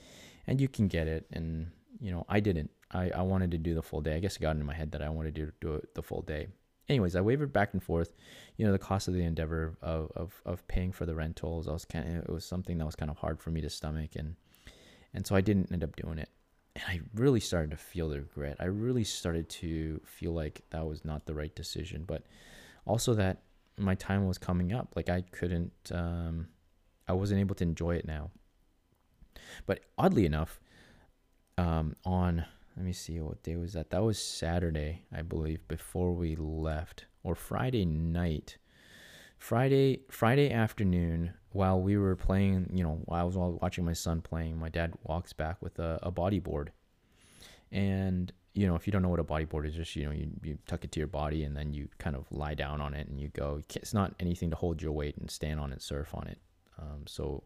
And 0.46 0.60
you 0.60 0.68
can 0.68 0.88
get 0.88 1.06
it. 1.06 1.26
And, 1.32 1.70
you 2.00 2.10
know, 2.10 2.24
I 2.28 2.40
didn't, 2.40 2.70
I, 2.90 3.10
I 3.10 3.22
wanted 3.22 3.50
to 3.52 3.58
do 3.58 3.74
the 3.74 3.82
full 3.82 4.00
day. 4.00 4.16
I 4.16 4.20
guess 4.20 4.36
it 4.36 4.42
got 4.42 4.52
into 4.52 4.64
my 4.64 4.74
head 4.74 4.92
that 4.92 5.02
I 5.02 5.08
wanted 5.08 5.34
to 5.36 5.52
do, 5.60 5.74
it 5.74 5.94
the 5.94 6.02
full 6.02 6.22
day 6.22 6.48
anyways, 6.88 7.16
I 7.16 7.20
wavered 7.20 7.52
back 7.52 7.72
and 7.72 7.82
forth. 7.82 8.12
You 8.56 8.66
know, 8.66 8.72
the 8.72 8.78
cost 8.78 9.08
of 9.08 9.14
the 9.14 9.22
endeavor 9.22 9.76
of, 9.82 10.10
of, 10.14 10.40
of 10.44 10.66
paying 10.68 10.92
for 10.92 11.06
the 11.06 11.14
rentals, 11.14 11.68
I 11.68 11.72
was 11.72 11.84
kind 11.84 12.06
of, 12.08 12.24
it 12.24 12.30
was 12.30 12.44
something 12.44 12.78
that 12.78 12.86
was 12.86 12.96
kind 12.96 13.10
of 13.10 13.18
hard 13.18 13.40
for 13.40 13.50
me 13.50 13.60
to 13.62 13.70
stomach. 13.70 14.10
And, 14.16 14.36
and 15.14 15.26
so 15.26 15.34
I 15.34 15.40
didn't 15.40 15.72
end 15.72 15.82
up 15.82 15.96
doing 15.96 16.18
it. 16.18 16.28
And 16.74 16.84
I 16.88 17.00
really 17.14 17.40
started 17.40 17.70
to 17.72 17.76
feel 17.76 18.08
the 18.08 18.20
regret. 18.20 18.56
I 18.58 18.64
really 18.64 19.04
started 19.04 19.48
to 19.50 20.00
feel 20.04 20.32
like 20.32 20.62
that 20.70 20.86
was 20.86 21.04
not 21.04 21.26
the 21.26 21.34
right 21.34 21.54
decision, 21.54 22.04
but 22.06 22.24
also 22.86 23.14
that 23.14 23.42
my 23.76 23.94
time 23.94 24.26
was 24.26 24.38
coming 24.38 24.72
up. 24.72 24.94
Like 24.96 25.08
I 25.08 25.22
couldn't, 25.32 25.72
um, 25.92 26.48
I 27.06 27.12
wasn't 27.12 27.40
able 27.40 27.54
to 27.56 27.64
enjoy 27.64 27.96
it 27.96 28.06
now. 28.06 28.30
But 29.66 29.80
oddly 29.98 30.24
enough, 30.24 30.60
um, 31.58 31.96
on 32.04 32.44
let 32.76 32.86
me 32.86 32.92
see 32.92 33.20
what 33.20 33.42
day 33.42 33.56
was 33.56 33.74
that. 33.74 33.90
That 33.90 34.02
was 34.02 34.18
Saturday, 34.18 35.02
I 35.14 35.22
believe, 35.22 35.66
before 35.68 36.12
we 36.12 36.36
left, 36.36 37.04
or 37.22 37.34
Friday 37.34 37.84
night. 37.84 38.56
Friday 39.42 40.02
Friday 40.08 40.52
afternoon, 40.52 41.34
while 41.50 41.80
we 41.80 41.96
were 41.96 42.14
playing, 42.14 42.70
you 42.72 42.84
know, 42.84 43.00
while 43.06 43.20
I 43.20 43.24
was 43.24 43.34
watching 43.36 43.84
my 43.84 43.92
son 43.92 44.20
playing, 44.20 44.56
my 44.56 44.68
dad 44.68 44.94
walks 45.02 45.32
back 45.32 45.60
with 45.60 45.80
a, 45.80 45.98
a 46.00 46.12
bodyboard. 46.12 46.68
And 47.72 48.32
you 48.54 48.68
know, 48.68 48.76
if 48.76 48.86
you 48.86 48.92
don't 48.92 49.02
know 49.02 49.08
what 49.08 49.18
a 49.18 49.24
bodyboard 49.24 49.66
is, 49.66 49.74
just 49.74 49.96
you 49.96 50.06
know, 50.06 50.12
you, 50.12 50.30
you 50.44 50.58
tuck 50.68 50.84
it 50.84 50.92
to 50.92 51.00
your 51.00 51.08
body 51.08 51.42
and 51.42 51.56
then 51.56 51.74
you 51.74 51.88
kind 51.98 52.14
of 52.14 52.30
lie 52.30 52.54
down 52.54 52.80
on 52.80 52.94
it 52.94 53.08
and 53.08 53.20
you 53.20 53.30
go. 53.30 53.60
It's 53.74 53.92
not 53.92 54.14
anything 54.20 54.48
to 54.50 54.56
hold 54.56 54.80
your 54.80 54.92
weight 54.92 55.16
and 55.16 55.28
stand 55.28 55.58
on 55.58 55.72
it, 55.72 55.82
surf 55.82 56.14
on 56.14 56.28
it. 56.28 56.38
Um, 56.80 57.02
so, 57.08 57.42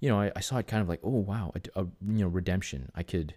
you 0.00 0.08
know, 0.08 0.18
I, 0.18 0.32
I, 0.34 0.40
saw 0.40 0.56
it 0.56 0.66
kind 0.66 0.80
of 0.80 0.88
like, 0.88 1.00
oh 1.04 1.10
wow, 1.10 1.52
a, 1.54 1.82
a 1.82 1.84
you 1.84 2.24
know, 2.24 2.28
redemption. 2.28 2.90
I 2.94 3.02
could 3.02 3.34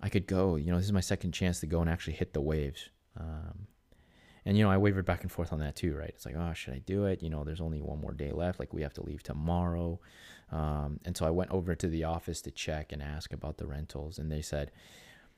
I 0.00 0.08
could 0.08 0.28
go. 0.28 0.54
You 0.54 0.70
know, 0.70 0.76
this 0.76 0.86
is 0.86 0.92
my 0.92 1.00
second 1.00 1.32
chance 1.32 1.58
to 1.60 1.66
go 1.66 1.80
and 1.80 1.90
actually 1.90 2.12
hit 2.12 2.32
the 2.32 2.40
waves. 2.40 2.90
Um, 3.18 3.66
and 4.50 4.58
you 4.58 4.64
know, 4.64 4.70
I 4.72 4.78
wavered 4.78 5.04
back 5.04 5.22
and 5.22 5.30
forth 5.30 5.52
on 5.52 5.60
that 5.60 5.76
too, 5.76 5.94
right? 5.94 6.08
It's 6.08 6.26
like, 6.26 6.34
oh, 6.36 6.52
should 6.54 6.74
I 6.74 6.78
do 6.78 7.04
it? 7.04 7.22
You 7.22 7.30
know, 7.30 7.44
there's 7.44 7.60
only 7.60 7.80
one 7.80 8.00
more 8.00 8.12
day 8.12 8.32
left. 8.32 8.58
Like 8.58 8.74
we 8.74 8.82
have 8.82 8.92
to 8.94 9.02
leave 9.04 9.22
tomorrow. 9.22 10.00
Um, 10.50 10.98
and 11.04 11.16
so 11.16 11.24
I 11.24 11.30
went 11.30 11.52
over 11.52 11.76
to 11.76 11.86
the 11.86 12.02
office 12.02 12.42
to 12.42 12.50
check 12.50 12.90
and 12.90 13.00
ask 13.00 13.32
about 13.32 13.58
the 13.58 13.66
rentals, 13.68 14.18
and 14.18 14.28
they 14.28 14.42
said, 14.42 14.72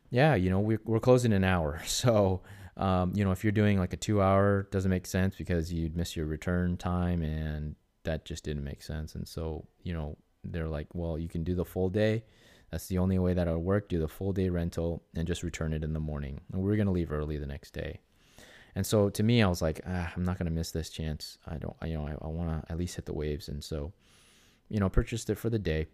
yeah, 0.09 0.35
you 0.35 0.49
know, 0.49 0.61
we're 0.61 0.81
we're 0.87 0.99
closing 0.99 1.35
an 1.35 1.45
hour. 1.45 1.83
So, 1.87 2.41
um, 2.79 3.13
you 3.15 3.23
know, 3.23 3.33
if 3.33 3.45
you're 3.45 3.53
doing 3.53 3.79
like 3.79 3.93
a 3.93 3.99
two 3.99 4.23
hour, 4.23 4.67
doesn't 4.71 4.91
make 4.91 5.05
sense 5.07 5.37
because 5.37 5.71
you'd 5.71 5.95
miss 5.95 6.17
your 6.17 6.25
return 6.25 6.79
time, 6.79 7.21
and 7.21 7.77
that 8.05 8.25
just 8.25 8.45
didn't 8.45 8.65
make 8.65 8.83
sense. 8.83 9.15
And 9.15 9.29
so, 9.29 9.67
you 9.83 9.93
know, 9.93 10.17
they're 10.43 10.69
like, 10.69 10.87
well, 10.95 11.19
you 11.19 11.29
can 11.29 11.45
do 11.45 11.55
the 11.55 11.67
full 11.67 11.91
day 11.91 12.25
that's 12.73 12.87
the 12.87 12.97
only 12.97 13.19
way 13.19 13.35
that 13.35 13.47
it'll 13.47 13.61
work. 13.61 13.91
Do 13.91 14.01
the 14.01 14.09
full 14.09 14.33
day 14.33 14.49
rental 14.49 15.03
and 15.15 15.29
just 15.29 15.43
return 15.43 15.75
it 15.75 15.85
in 15.85 15.93
the 15.93 16.01
morning. 16.01 16.41
And 16.51 16.63
we 16.63 16.73
are 16.73 16.77
gonna 16.77 16.91
leave 16.91 17.13
early 17.13 17.37
the 17.37 17.47
next 17.47 17.73
day. 17.75 18.01
And 18.75 18.87
so 18.87 19.11
to 19.11 19.23
me, 19.23 19.43
I 19.43 19.49
was 19.49 19.61
like, 19.63 19.81
ah, 19.87 20.13
I'm 20.17 20.25
not 20.25 20.39
gonna 20.39 20.51
miss 20.51 20.71
this 20.71 20.91
chance. 20.91 21.39
I 21.47 21.57
don't, 21.57 21.77
I, 21.81 21.87
you 21.87 21.95
know, 21.95 22.07
I, 22.07 22.25
I 22.25 22.29
want 22.29 22.51
to 22.67 22.73
at 22.73 22.79
least 22.79 22.97
hit 22.97 23.07
the 23.07 23.13
waves. 23.13 23.49
And 23.49 23.63
so, 23.63 23.93
you 24.69 24.81
know, 24.81 24.89
purchased 24.89 25.29
it 25.31 25.39
for 25.39 25.51
the 25.51 25.59
day, 25.59 25.87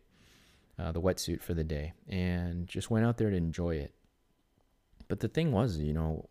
uh, 0.79 0.93
the 0.93 1.01
wetsuit 1.01 1.43
for 1.43 1.55
the 1.55 1.65
day, 1.65 1.93
and 2.09 2.69
just 2.69 2.91
went 2.91 3.05
out 3.05 3.19
there 3.19 3.31
to 3.31 3.37
enjoy 3.37 3.77
it. 3.77 3.95
But 5.09 5.21
the 5.21 5.29
thing 5.29 5.53
was, 5.53 5.79
you 5.79 5.93
know, 5.93 6.29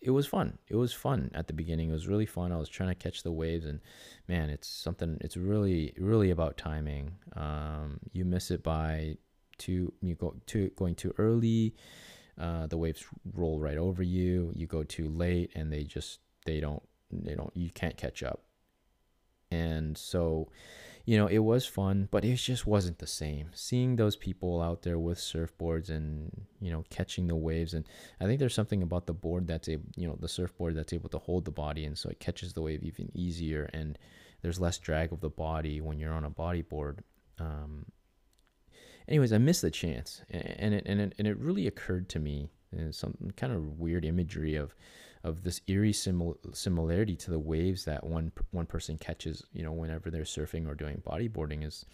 it 0.00 0.10
was 0.10 0.26
fun. 0.26 0.58
It 0.68 0.76
was 0.76 0.92
fun 0.92 1.30
at 1.34 1.48
the 1.48 1.52
beginning. 1.52 1.90
It 1.90 1.94
was 1.94 2.06
really 2.06 2.26
fun. 2.26 2.52
I 2.52 2.58
was 2.58 2.68
trying 2.68 2.90
to 2.90 2.94
catch 2.94 3.22
the 3.24 3.32
waves, 3.32 3.66
and 3.66 3.80
man, 4.28 4.50
it's 4.50 4.68
something. 4.68 5.18
It's 5.20 5.36
really, 5.36 5.94
really 5.98 6.30
about 6.30 6.56
timing. 6.56 7.16
Um, 7.34 7.98
you 8.12 8.24
miss 8.24 8.50
it 8.50 8.62
by 8.62 9.16
too 9.58 9.92
you 10.02 10.14
go 10.14 10.36
too 10.44 10.70
going 10.76 10.94
too 10.94 11.14
early 11.16 11.74
uh, 12.40 12.66
the 12.66 12.76
waves 12.76 13.04
roll 13.34 13.58
right 13.58 13.78
over 13.78 14.02
you 14.02 14.52
you 14.54 14.66
go 14.66 14.82
too 14.82 15.08
late 15.08 15.50
and 15.54 15.72
they 15.72 15.84
just 15.84 16.20
they 16.44 16.60
don't 16.60 16.82
they 17.10 17.34
don't 17.34 17.54
you 17.54 17.70
can't 17.70 17.96
catch 17.96 18.22
up. 18.22 18.42
And 19.50 19.96
so 19.96 20.48
you 21.04 21.16
know 21.16 21.28
it 21.28 21.38
was 21.38 21.66
fun 21.66 22.08
but 22.10 22.24
it 22.24 22.34
just 22.36 22.66
wasn't 22.66 22.98
the 22.98 23.06
same. 23.06 23.50
Seeing 23.54 23.96
those 23.96 24.16
people 24.16 24.60
out 24.60 24.82
there 24.82 24.98
with 24.98 25.18
surfboards 25.18 25.88
and 25.88 26.30
you 26.60 26.70
know 26.70 26.84
catching 26.90 27.26
the 27.28 27.36
waves 27.36 27.74
and 27.74 27.86
i 28.20 28.24
think 28.24 28.40
there's 28.40 28.54
something 28.54 28.82
about 28.82 29.06
the 29.06 29.12
board 29.12 29.46
that's 29.46 29.68
a 29.68 29.78
you 29.94 30.06
know 30.08 30.16
the 30.18 30.28
surfboard 30.28 30.74
that's 30.74 30.92
able 30.92 31.08
to 31.10 31.18
hold 31.18 31.44
the 31.44 31.50
body 31.50 31.84
and 31.84 31.96
so 31.96 32.08
it 32.08 32.18
catches 32.18 32.54
the 32.54 32.62
wave 32.62 32.82
even 32.82 33.08
easier 33.14 33.70
and 33.72 33.98
there's 34.42 34.60
less 34.60 34.78
drag 34.78 35.12
of 35.12 35.20
the 35.20 35.28
body 35.30 35.80
when 35.80 35.98
you're 35.98 36.12
on 36.12 36.24
a 36.24 36.30
bodyboard. 36.30 36.98
Um, 37.38 37.86
anyways, 39.08 39.32
I 39.32 39.38
missed 39.38 39.62
the 39.62 39.70
chance, 39.70 40.22
and 40.30 40.74
it 40.74 40.82
and 40.86 41.00
it, 41.00 41.14
and 41.18 41.26
it 41.28 41.38
really 41.38 41.66
occurred 41.66 42.08
to 42.10 42.18
me 42.18 42.50
uh, 42.76 42.90
some 42.90 43.16
kind 43.36 43.52
of 43.52 43.78
weird 43.78 44.04
imagery 44.04 44.54
of 44.54 44.74
of 45.24 45.42
this 45.42 45.60
eerie 45.66 45.92
simil- 45.92 46.36
similarity 46.54 47.16
to 47.16 47.30
the 47.30 47.38
waves 47.38 47.84
that 47.84 48.04
one 48.04 48.32
one 48.50 48.66
person 48.66 48.96
catches, 48.98 49.44
you 49.52 49.62
know, 49.62 49.72
whenever 49.72 50.10
they're 50.10 50.22
surfing 50.22 50.68
or 50.68 50.74
doing 50.74 51.02
bodyboarding 51.06 51.66
is, 51.66 51.84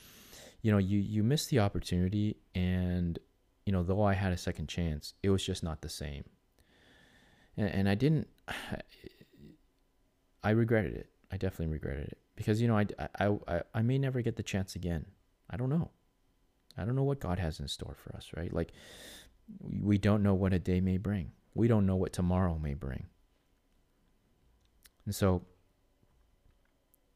you 0.61 0.71
know, 0.71 0.79
you 0.79 0.99
you 0.99 1.23
miss 1.23 1.47
the 1.47 1.59
opportunity, 1.59 2.37
and 2.55 3.19
you 3.65 3.73
know, 3.73 3.83
though 3.83 4.03
I 4.03 4.15
had 4.15 4.33
a 4.33 4.37
second 4.37 4.69
chance, 4.69 5.15
it 5.23 5.31
was 5.31 5.45
just 5.45 5.63
not 5.63 5.81
the 5.83 5.89
same. 5.89 6.25
And, 7.57 7.69
and 7.69 7.89
I 7.89 7.95
didn't. 7.95 8.29
I 10.45 10.51
regretted 10.51 10.97
it. 10.97 11.09
I 11.31 11.37
definitely 11.37 11.73
regretted 11.73 12.09
it 12.09 12.19
because 12.35 12.61
you 12.61 12.67
know 12.67 12.77
I, 12.77 12.87
I 13.19 13.29
I 13.47 13.63
I 13.75 13.83
may 13.83 13.97
never 13.97 14.21
get 14.23 14.37
the 14.37 14.43
chance 14.43 14.75
again. 14.75 15.07
I 15.49 15.57
don't 15.57 15.71
know. 15.71 15.91
I 16.77 16.85
don't 16.85 16.97
know 16.97 17.03
what 17.03 17.21
God 17.21 17.39
has 17.39 17.61
in 17.61 17.69
store 17.69 17.95
for 18.03 18.15
us, 18.17 18.31
right? 18.37 18.53
Like, 18.53 18.73
we 19.61 19.99
don't 19.99 20.23
know 20.23 20.35
what 20.35 20.53
a 20.53 20.59
day 20.59 20.81
may 20.81 20.97
bring. 20.97 21.33
We 21.55 21.69
don't 21.69 21.87
know 21.87 21.97
what 21.97 22.13
tomorrow 22.13 22.59
may 22.59 22.75
bring. 22.75 23.07
And 25.05 25.15
so, 25.15 25.43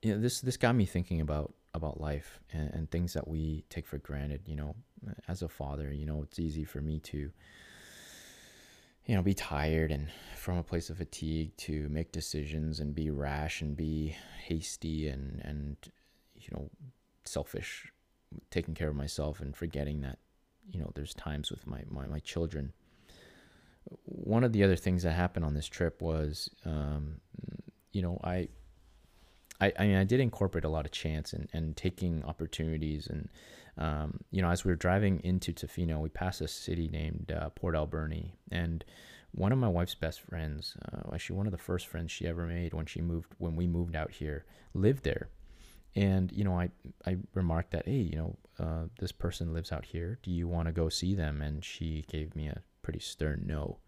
you 0.03 0.15
know, 0.15 0.21
this 0.21 0.41
this 0.41 0.57
got 0.57 0.75
me 0.75 0.85
thinking 0.85 1.21
about 1.21 1.55
about 1.73 2.01
life 2.01 2.41
and, 2.53 2.71
and 2.75 2.91
things 2.91 3.13
that 3.15 3.29
we 3.29 3.65
take 3.71 3.87
for 3.87 3.99
granted. 3.99 4.43
You 4.47 4.57
know, 4.57 4.77
as 5.29 5.43
a 5.43 5.49
father, 5.49 5.93
you 5.93 6.05
know, 6.05 6.23
it's 6.23 6.39
easy 6.39 6.65
for 6.65 6.81
me 6.81 6.99
to 7.01 7.31
you 9.07 9.15
know, 9.15 9.23
be 9.23 9.35
tired 9.35 9.93
and 9.93 10.09
from 10.37 10.59
a 10.59 10.63
place 10.63 10.91
of 10.91 10.99
fatigue 10.99 11.57
to 11.57 11.89
make 11.89 12.11
decisions 12.11 12.81
and 12.81 12.95
be 12.95 13.09
rash 13.09 13.61
and 13.61 13.77
be 13.77 14.17
hasty 14.45 15.09
and 15.09 15.41
and 15.45 15.77
you 16.35 16.49
know, 16.53 16.69
selfish, 17.25 17.93
taking 18.51 18.75
care 18.75 18.89
of 18.89 18.97
myself 18.97 19.41
and 19.41 19.57
forgetting 19.57 20.01
that 20.01 20.19
you 20.71 20.81
know, 20.81 20.91
there's 20.95 21.15
times 21.15 21.51
with 21.51 21.67
my 21.67 21.83
my, 21.89 22.07
my 22.07 22.19
children. 22.21 22.73
One 24.05 24.43
of 24.43 24.53
the 24.53 24.65
other 24.65 24.77
things 24.77 25.05
that 25.05 25.13
happened 25.13 25.45
on 25.45 25.55
this 25.55 25.69
trip 25.69 26.03
was, 26.03 26.51
um, 26.65 27.21
you 27.93 28.03
know, 28.03 28.21
I 28.25 28.49
I, 29.61 29.73
I 29.79 29.87
mean, 29.87 29.97
I 29.97 30.05
did 30.05 30.21
incorporate 30.21 30.65
a 30.65 30.69
lot 30.69 30.85
of 30.85 30.93
chance 30.93 31.33
and, 31.33 31.49
and 31.53 31.77
taking 31.77 32.23
opportunities. 32.25 33.07
And, 33.07 33.29
um, 33.79 34.21
you 34.31 34.43
know, 34.43 34.51
as 34.51 34.65
we 34.65 34.71
were 34.71 34.77
driving 34.77 35.21
into 35.25 35.53
Tofino, 35.53 35.99
we 36.01 36.09
passed 36.09 36.41
a 36.41 36.49
city 36.49 36.89
named 36.89 37.33
uh, 37.35 37.49
Port 37.51 37.75
Alberni. 37.75 38.35
And 38.51 38.85
one 39.33 39.53
of 39.53 39.59
my 39.59 39.69
wife's 39.69 39.95
best 39.95 40.21
friends, 40.21 40.77
uh, 40.93 41.15
actually 41.15 41.37
one 41.37 41.47
of 41.47 41.53
the 41.53 41.59
first 41.59 41.87
friends 41.87 42.13
she 42.13 42.27
ever 42.27 42.47
made 42.47 42.75
when 42.75 42.87
she 42.87 43.01
moved, 43.01 43.33
when 43.39 43.57
we 43.57 43.67
moved 43.67 43.97
out 43.97 44.11
here, 44.11 44.45
lived 44.75 45.05
there. 45.05 45.29
And, 45.97 46.31
you 46.31 46.45
know, 46.45 46.61
I, 46.61 46.69
I 47.07 47.17
remarked 47.35 47.71
that, 47.71 47.87
hey, 47.87 47.97
you 47.97 48.17
know, 48.17 48.37
uh, 48.61 48.85
this 49.01 49.13
person 49.13 49.53
lives 49.53 49.73
out 49.73 49.87
here. 49.87 50.19
Do 50.23 50.31
you 50.31 50.47
want 50.47 50.67
to 50.67 50.73
go 50.73 50.89
see 50.91 51.15
them? 51.15 51.41
And 51.41 51.65
she 51.65 52.05
gave 52.07 52.37
me 52.37 52.49
a 52.49 52.61
pretty 52.83 53.01
stern 53.01 53.45
no. 53.47 53.79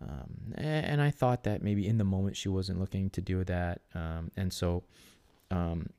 Um, 0.00 0.54
and 0.56 1.00
I 1.00 1.10
thought 1.10 1.44
that 1.44 1.62
maybe 1.62 1.86
in 1.86 1.96
the 1.96 2.04
moment 2.04 2.36
she 2.36 2.48
wasn't 2.48 2.80
looking 2.80 3.08
to 3.10 3.20
do 3.20 3.44
that. 3.44 3.80
Um, 3.94 4.30
and 4.36 4.52
so 4.52 4.84
um, 5.50 5.90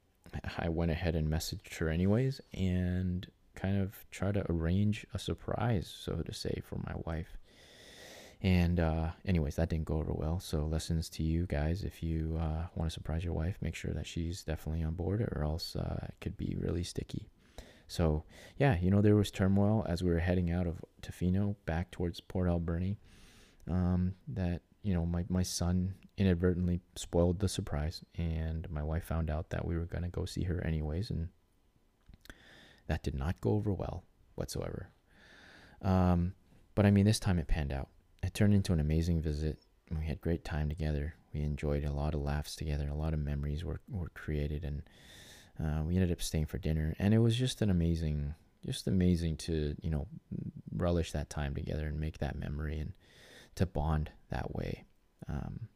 I 0.58 0.70
went 0.70 0.92
ahead 0.92 1.16
and 1.16 1.28
messaged 1.28 1.78
her 1.78 1.90
anyways 1.90 2.42
and 2.54 3.26
kind 3.56 3.82
of 3.82 4.06
try 4.12 4.32
to 4.32 4.46
arrange 4.52 5.06
a 5.14 5.20
surprise, 5.20 5.94
so 5.98 6.18
to 6.18 6.34
say, 6.34 6.62
for 6.64 6.78
my 6.86 6.94
wife. 7.06 7.38
And, 8.44 8.80
uh, 8.80 9.12
anyways, 9.26 9.56
that 9.56 9.70
didn't 9.70 9.86
go 9.86 9.96
over 9.96 10.12
well. 10.12 10.40
So, 10.40 10.66
lessons 10.66 11.10
to 11.12 11.24
you 11.24 11.46
guys 11.46 11.84
if 11.84 12.04
you 12.04 12.38
uh, 12.40 12.68
want 12.76 12.92
to 12.92 12.94
surprise 12.94 13.24
your 13.24 13.34
wife, 13.34 13.58
make 13.62 13.74
sure 13.74 13.94
that 13.94 14.06
she's 14.06 14.44
definitely 14.44 14.84
on 14.84 14.96
board, 14.96 15.22
or 15.22 15.44
else 15.44 15.78
uh, 15.78 16.08
it 16.10 16.16
could 16.20 16.36
be 16.36 16.58
really 16.60 16.84
sticky. 16.84 17.30
So, 17.88 18.26
yeah, 18.58 18.78
you 18.82 18.92
know, 18.92 19.02
there 19.02 19.16
was 19.16 19.32
turmoil 19.32 19.86
as 19.88 20.04
we 20.04 20.10
were 20.10 20.20
heading 20.20 20.52
out 20.52 20.68
of 20.68 20.84
Tofino 21.02 21.56
back 21.66 21.90
towards 21.90 22.20
Port 22.20 22.50
Alberni 22.50 22.98
um, 23.70 24.16
that 24.28 24.62
you 24.82 24.94
know 24.94 25.06
my, 25.06 25.26
my 25.30 25.44
son 25.44 25.96
inadvertently 26.18 26.82
spoiled 26.96 27.40
the 27.40 27.50
surprise 27.50 28.04
and 28.18 28.70
my 28.70 28.84
wife 28.84 29.04
found 29.04 29.30
out 29.30 29.50
that 29.50 29.66
we 29.66 29.76
were 29.76 29.86
to 29.86 30.10
go 30.10 30.26
see 30.26 30.44
her 30.44 30.64
anyways 30.66 31.10
and 31.10 31.30
that 32.88 33.02
did 33.02 33.16
not 33.16 33.40
go 33.42 33.52
over 33.52 33.74
well 33.74 34.04
whatsoever 34.36 34.90
um, 35.82 36.34
but 36.76 36.86
i 36.86 36.92
mean 36.92 37.06
this 37.06 37.20
time 37.20 37.40
it 37.40 37.48
panned 37.48 37.74
out 37.74 37.90
it 38.24 38.34
turned 38.34 38.54
into 38.54 38.74
an 38.74 38.80
amazing 38.80 39.22
visit 39.22 39.60
we 39.98 40.06
had 40.06 40.22
great 40.22 40.44
time 40.44 40.70
together 40.70 41.14
we 41.34 41.42
enjoyed 41.42 41.84
a 41.84 41.92
lot 41.92 42.14
of 42.14 42.22
laughs 42.22 42.56
together 42.56 42.88
a 42.90 42.96
lot 42.96 43.14
of 43.14 43.20
memories 43.20 43.64
were, 43.64 43.82
were 43.90 44.10
created 44.10 44.64
and 44.64 44.82
uh, 45.64 45.84
we 45.84 45.96
ended 45.96 46.12
up 46.12 46.22
staying 46.22 46.46
for 46.46 46.58
dinner 46.58 46.96
and 47.00 47.14
it 47.14 47.20
was 47.20 47.36
just 47.36 47.62
an 47.62 47.70
amazing 47.70 48.34
just 48.66 48.88
amazing 48.88 49.38
to 49.38 49.76
you 49.82 49.90
know 49.90 50.08
relish 50.76 51.12
that 51.12 51.30
time 51.30 51.54
together 51.54 51.88
and 51.88 52.00
make 52.00 52.18
that 52.20 52.38
memory 52.38 52.80
and 52.80 52.94
to 53.56 53.66
bond 53.66 54.12
that 54.30 54.54
way. 54.56 54.86
Um, 55.30 55.68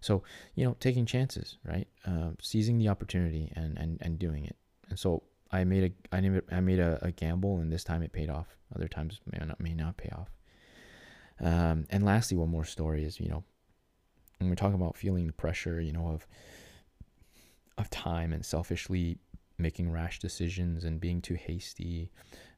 so 0.00 0.22
you 0.54 0.64
know, 0.64 0.76
taking 0.80 1.06
chances, 1.06 1.58
right? 1.64 1.86
Uh, 2.06 2.30
seizing 2.40 2.78
the 2.78 2.88
opportunity 2.88 3.52
and 3.54 3.78
and 3.78 3.98
and 4.00 4.18
doing 4.18 4.44
it. 4.44 4.56
And 4.88 4.98
so 4.98 5.22
I 5.50 5.64
made 5.64 5.92
a 6.12 6.16
I 6.16 6.20
made 6.20 6.42
I 6.50 6.60
made 6.60 6.80
a, 6.80 6.98
a 7.02 7.12
gamble, 7.12 7.58
and 7.58 7.72
this 7.72 7.84
time 7.84 8.02
it 8.02 8.12
paid 8.12 8.30
off. 8.30 8.56
Other 8.74 8.88
times 8.88 9.20
may 9.30 9.44
not 9.44 9.60
may 9.60 9.74
not 9.74 9.96
pay 9.96 10.10
off. 10.10 10.28
Um, 11.40 11.86
and 11.90 12.04
lastly, 12.04 12.36
one 12.36 12.50
more 12.50 12.64
story 12.64 13.04
is 13.04 13.20
you 13.20 13.28
know 13.28 13.44
when 14.38 14.48
we're 14.48 14.56
talking 14.56 14.74
about 14.74 14.96
feeling 14.96 15.26
the 15.26 15.32
pressure, 15.32 15.80
you 15.80 15.92
know 15.92 16.08
of 16.08 16.26
of 17.78 17.88
time 17.90 18.32
and 18.32 18.44
selfishly 18.44 19.18
making 19.58 19.90
rash 19.90 20.18
decisions 20.18 20.84
and 20.84 21.00
being 21.00 21.20
too 21.20 21.34
hasty. 21.34 22.10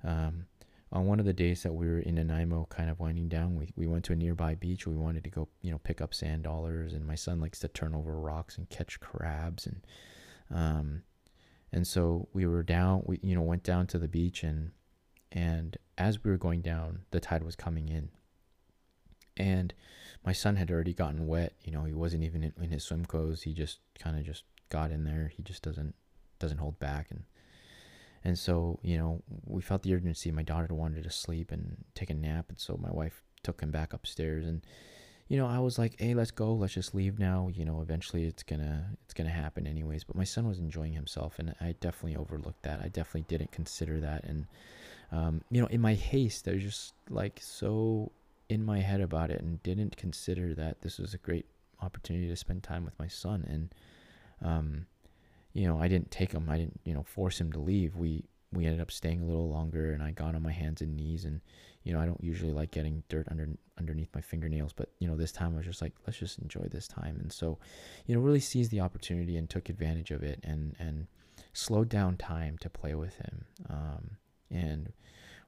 Um, 0.05 0.47
on 0.90 1.07
one 1.07 1.18
of 1.18 1.25
the 1.25 1.33
days 1.33 1.62
that 1.62 1.73
we 1.73 1.87
were 1.87 2.01
in 2.01 2.16
Nanaimo 2.16 2.66
kind 2.68 2.90
of 2.90 3.01
winding 3.01 3.29
down, 3.29 3.57
we, 3.57 3.73
we 3.77 3.87
went 3.87 4.05
to 4.05 4.12
a 4.12 4.16
nearby 4.16 4.55
beach. 4.55 4.87
We 4.87 4.95
wanted 4.95 5.25
to 5.25 5.31
go, 5.31 5.49
you 5.62 5.71
know, 5.71 5.79
pick 5.79 6.03
up 6.03 6.12
sand 6.12 6.42
dollars 6.42 6.92
and 6.92 7.07
my 7.07 7.14
son 7.14 7.40
likes 7.40 7.61
to 7.61 7.68
turn 7.68 7.95
over 7.95 8.21
rocks 8.21 8.59
and 8.59 8.68
catch 8.68 9.01
crabs 9.01 9.66
and 9.66 9.87
um 10.51 11.03
and 11.73 11.87
so 11.87 12.29
we 12.35 12.45
were 12.45 12.62
down 12.62 13.03
we 13.07 13.18
you 13.23 13.35
know 13.35 13.40
went 13.40 13.62
down 13.62 13.87
to 13.87 13.99
the 13.99 14.09
beach 14.09 14.42
and 14.42 14.73
and 15.31 15.79
as 15.97 16.23
we 16.23 16.31
were 16.31 16.37
going 16.37 16.61
down, 16.61 17.01
the 17.11 17.21
tide 17.21 17.42
was 17.42 17.57
coming 17.57 17.88
in. 17.88 18.11
And 19.37 19.73
my 20.25 20.33
son 20.33 20.57
had 20.57 20.71
already 20.71 20.95
gotten 20.95 21.27
wet, 21.27 21.55
you 21.64 21.73
know, 21.73 21.85
he 21.85 21.95
wasn't 21.95 22.25
even 22.25 22.42
in, 22.45 22.53
in 22.61 22.71
his 22.71 22.85
swim 22.85 23.05
clothes. 23.05 23.42
He 23.42 23.53
just 23.55 23.79
kind 23.99 24.18
of 24.18 24.25
just 24.25 24.45
got 24.68 24.90
in 24.90 25.05
there. 25.05 25.33
He 25.35 25.42
just 25.42 25.62
doesn't 25.62 25.95
doesn't 26.38 26.59
hold 26.59 26.79
back 26.81 27.07
and 27.11 27.23
and 28.25 28.38
so, 28.38 28.79
you 28.83 28.99
know, 28.99 29.23
we 29.47 29.62
felt 29.62 29.83
the 29.83 29.95
urgency. 29.95 30.31
My 30.31 30.42
daughter 30.42 30.75
wanted 30.75 31.03
to 31.05 31.11
sleep 31.11 31.51
and 31.51 31.85
take 31.95 32.11
a 32.11 32.14
nap. 32.14 32.47
And 32.49 32.59
so 32.59 32.79
my 32.81 32.90
wife 32.90 33.23
took 33.42 33.61
him 33.61 33.71
back 33.71 33.92
upstairs. 33.92 34.47
And, 34.47 34.64
you 35.27 35.37
know, 35.37 35.47
I 35.47 35.59
was 35.59 35.79
like, 35.79 35.99
hey, 35.99 36.14
let's 36.14 36.31
go. 36.31 36.53
Let's 36.53 36.75
just 36.75 36.95
leave 36.95 37.18
now. 37.18 37.49
You 37.53 37.64
know, 37.64 37.81
eventually 37.81 38.25
it's 38.25 38.45
to, 38.45 38.85
it's 39.05 39.14
to 39.14 39.29
happen 39.29 39.66
anyways. 39.66 40.05
But 40.05 40.16
my 40.16 40.25
son 40.25 40.47
was 40.47 40.61
enjoying 40.61 40.92
himself. 40.92 41.38
And 41.38 41.55
I 41.61 41.75
definitely 41.81 42.16
overlooked 42.16 42.62
that. 42.62 42.81
I 42.81 42.88
definitely 42.88 43.27
didn't 43.27 43.51
consider 43.51 43.99
that. 44.01 44.23
And, 44.25 44.47
um, 45.11 45.42
you 45.51 45.61
know, 45.61 45.66
in 45.66 45.81
my 45.81 45.95
haste, 45.95 46.47
I 46.47 46.53
was 46.53 46.62
just 46.62 46.95
like 47.11 47.40
so 47.42 48.12
in 48.53 48.65
my 48.65 48.81
head 48.81 49.01
about 49.01 49.31
it 49.31 49.41
and 49.41 49.62
didn't 49.62 49.97
consider 49.97 50.55
that 50.55 50.83
this 50.83 50.99
was 50.99 51.15
a 51.15 51.19
great 51.19 51.47
opportunity 51.81 52.29
to 52.29 52.37
spend 52.37 52.62
time 52.62 52.85
with 52.85 52.99
my 52.99 53.09
son. 53.09 53.45
And, 53.49 53.75
um, 54.47 54.87
you 55.55 55.67
know, 55.67 55.81
I 55.81 55.88
didn't 55.88 56.11
take 56.11 56.33
him. 56.33 56.49
I 56.51 56.59
didn't, 56.59 56.81
you 56.85 56.93
know, 56.93 57.03
force 57.03 57.41
him 57.41 57.51
to 57.53 57.59
leave. 57.59 57.97
We 57.97 58.25
we 58.53 58.67
ended 58.67 58.83
up 58.83 58.91
staying 58.91 59.23
a 59.23 59.25
little 59.25 59.49
longer, 59.49 59.93
and 59.93 60.03
I 60.03 60.11
got 60.11 60.35
on 60.35 60.43
my 60.43 60.53
hands 60.53 60.83
and 60.83 60.95
knees. 60.95 61.25
And 61.25 61.41
you 61.85 61.93
know, 61.93 62.01
I 62.01 62.07
don't 62.07 62.23
usually 62.23 62.53
like 62.53 62.71
getting 62.71 63.03
dirt 63.09 63.27
under 63.31 63.49
underneath 63.79 64.15
my 64.15 64.21
fingernails, 64.21 64.73
but 64.75 64.91
you 64.99 65.09
know, 65.09 65.17
this 65.17 65.33
time 65.33 65.55
I 65.55 65.57
was 65.57 65.67
just 65.67 65.81
like, 65.81 65.95
let's 66.07 66.19
just 66.19 66.38
enjoy 66.38 66.69
this 66.71 66.87
time. 66.87 67.17
And 67.21 67.33
so, 67.33 67.59
you 68.07 68.15
know, 68.15 68.21
really 68.21 68.41
seized 68.41 68.71
the 68.71 68.81
opportunity 68.81 69.37
and 69.38 69.49
took 69.49 69.69
advantage 69.71 70.11
of 70.11 70.23
it, 70.23 70.41
and 70.45 70.77
and 70.79 71.07
slowed 71.55 71.88
down 71.88 72.17
time 72.17 72.59
to 72.59 72.69
play 72.69 72.95
with 72.95 73.15
him. 73.17 73.45
Um, 73.71 74.11
and 74.51 74.93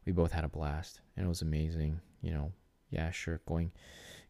we 0.06 0.12
both 0.12 0.32
had 0.32 0.44
a 0.44 0.48
blast, 0.48 1.00
and 1.16 1.26
it 1.26 1.28
was 1.28 1.42
amazing. 1.42 2.00
You 2.22 2.32
know, 2.32 2.52
yeah, 2.90 3.10
sure, 3.10 3.40
going, 3.46 3.72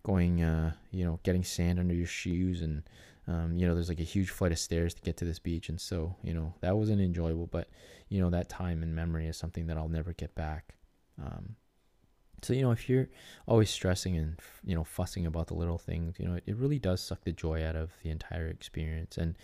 going, 0.03 0.43
uh, 0.43 0.73
you 0.90 1.05
know, 1.05 1.21
getting 1.23 1.45
sand 1.45 1.79
under 1.79 1.95
your 1.95 2.07
shoes 2.07 2.62
and 2.62 2.83
um, 3.27 3.57
you 3.57 3.67
know, 3.67 3.75
there's 3.75 3.88
like 3.88 4.01
a 4.01 4.05
huge 4.05 4.31
flight 4.31 4.53
of 4.53 4.59
stairs 4.59 4.93
to 4.95 5.03
get 5.03 5.17
to 5.19 5.25
this 5.25 5.38
beach, 5.38 5.69
and 5.69 5.81
so 5.81 6.14
you 6.23 6.35
know 6.35 6.55
that 6.61 6.77
wasn't 6.77 7.01
enjoyable. 7.01 7.47
But 7.47 7.69
you 8.09 8.21
know 8.21 8.31
that 8.31 8.49
time 8.49 8.83
and 8.83 8.95
memory 8.95 9.27
is 9.27 9.37
something 9.37 9.67
that 9.69 9.79
I'll 9.79 9.88
never 9.88 10.12
get 10.12 10.35
back. 10.35 10.75
Um, 11.23 11.57
so 12.43 12.53
you 12.53 12.61
know, 12.61 12.73
if 12.73 12.88
you're 12.88 13.09
always 13.47 13.71
stressing 13.71 14.17
and 14.17 14.38
you 14.62 14.75
know 14.75 14.85
fussing 14.85 15.25
about 15.25 15.47
the 15.47 15.55
little 15.55 15.79
things, 15.79 16.17
you 16.19 16.27
know, 16.27 16.35
it, 16.35 16.45
it 16.47 16.57
really 16.57 16.79
does 16.79 17.01
suck 17.03 17.25
the 17.25 17.33
joy 17.33 17.64
out 17.64 17.77
of 17.77 17.93
the 18.03 18.11
entire 18.11 18.49
experience. 18.49 19.17
And 19.17 19.37